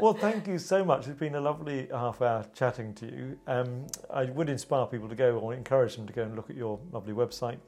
Well, 0.00 0.14
thank 0.14 0.46
you 0.46 0.58
so 0.58 0.84
much. 0.84 1.06
It's 1.06 1.18
been 1.18 1.36
a 1.36 1.40
lovely 1.40 1.88
half 1.90 2.20
hour 2.20 2.44
chatting 2.54 2.94
to 2.94 3.06
you. 3.06 3.38
Um, 3.46 3.86
I 4.12 4.24
would 4.24 4.48
inspire 4.48 4.86
people 4.86 5.08
to 5.08 5.14
go 5.14 5.38
or 5.38 5.54
encourage 5.54 5.96
them 5.96 6.06
to 6.06 6.12
go 6.12 6.22
and 6.22 6.36
look 6.36 6.50
at 6.50 6.56
your 6.56 6.78
lovely 6.92 7.12
website. 7.14 7.58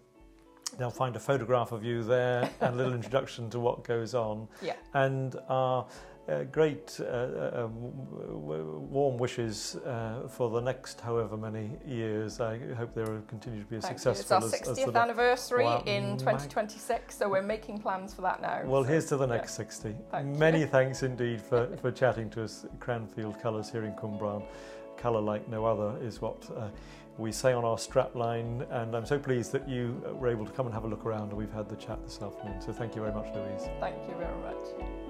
They'll 0.79 0.91
find 0.91 1.15
a 1.17 1.21
photograph 1.21 1.73
of 1.73 1.85
you 1.85 2.03
there 2.03 2.51
and 2.61 2.75
a 2.75 2.77
little 2.77 2.95
introduction 3.01 3.49
to 3.51 3.61
what 3.61 3.85
goes 3.85 4.15
on. 4.15 4.49
Yeah. 4.61 4.75
And 4.95 5.37
our 5.49 5.87
uh, 6.29 6.43
great 6.45 6.99
uh, 7.01 7.05
uh, 7.05 7.51
w- 7.63 8.87
warm 8.91 9.17
wishes 9.17 9.77
uh, 9.87 10.27
for 10.29 10.51
the 10.51 10.61
next 10.61 11.01
however 11.01 11.37
many 11.37 11.71
years. 11.87 12.41
I 12.41 12.59
hope 12.75 12.95
they 12.95 13.03
will 13.03 13.23
continue 13.29 13.63
to 13.63 13.67
be 13.67 13.77
as 13.77 13.85
Thank 13.85 13.95
you. 13.95 13.99
successful 13.99 14.39
It's 14.39 14.55
our 14.55 14.61
as, 14.61 14.69
as 14.69 14.79
60th 14.79 14.93
the 14.93 15.01
anniversary 15.01 15.65
Wow, 15.65 15.83
in 15.87 16.19
2026, 16.19 17.17
so 17.17 17.29
we're 17.29 17.43
making 17.43 17.79
plans 17.79 18.13
for 18.13 18.23
that 18.23 18.43
now. 18.43 18.63
Well, 18.65 18.83
so, 18.83 18.91
here's 18.91 19.07
to 19.07 19.17
the 19.17 19.29
yeah. 19.29 19.37
next 19.37 19.55
60. 19.55 19.95
Thank 20.11 20.37
Many 20.37 20.61
you. 20.61 20.67
thanks 20.67 21.03
indeed 21.03 21.41
for, 21.41 21.77
for 21.77 21.93
chatting 21.93 22.29
to 22.31 22.45
us. 22.45 22.67
Cranfield 22.81 23.41
Colours 23.41 23.71
here 23.71 23.85
in 23.85 23.93
Cwmbran. 23.93 24.45
Colour 24.97 25.21
like 25.21 25.47
no 25.49 25.65
other 25.65 25.97
is 26.03 26.21
what 26.21 26.49
uh, 26.57 26.69
we 27.19 27.31
say 27.31 27.53
on 27.53 27.65
our 27.65 27.77
strapline. 27.77 28.67
And 28.71 28.97
I'm 28.97 29.07
so 29.07 29.19
pleased 29.19 29.53
that 29.53 29.69
you 29.69 30.03
were 30.19 30.29
able 30.29 30.47
to 30.47 30.53
come 30.53 30.67
and 30.67 30.75
have 30.75 30.85
a 30.85 30.89
look 30.89 31.07
around 31.07 31.29
and 31.29 31.35
we've 31.35 31.53
had 31.53 31.69
the 31.69 31.77
chat 31.77 32.03
this 32.05 32.21
afternoon. 32.21 32.61
So 32.61 32.73
thank 32.73 32.97
you 32.97 33.03
very 33.03 33.15
much, 33.15 33.33
Louise. 33.35 33.69
Thank 33.81 33.97
you 34.09 34.15
very 34.17 34.37
much. 34.39 35.06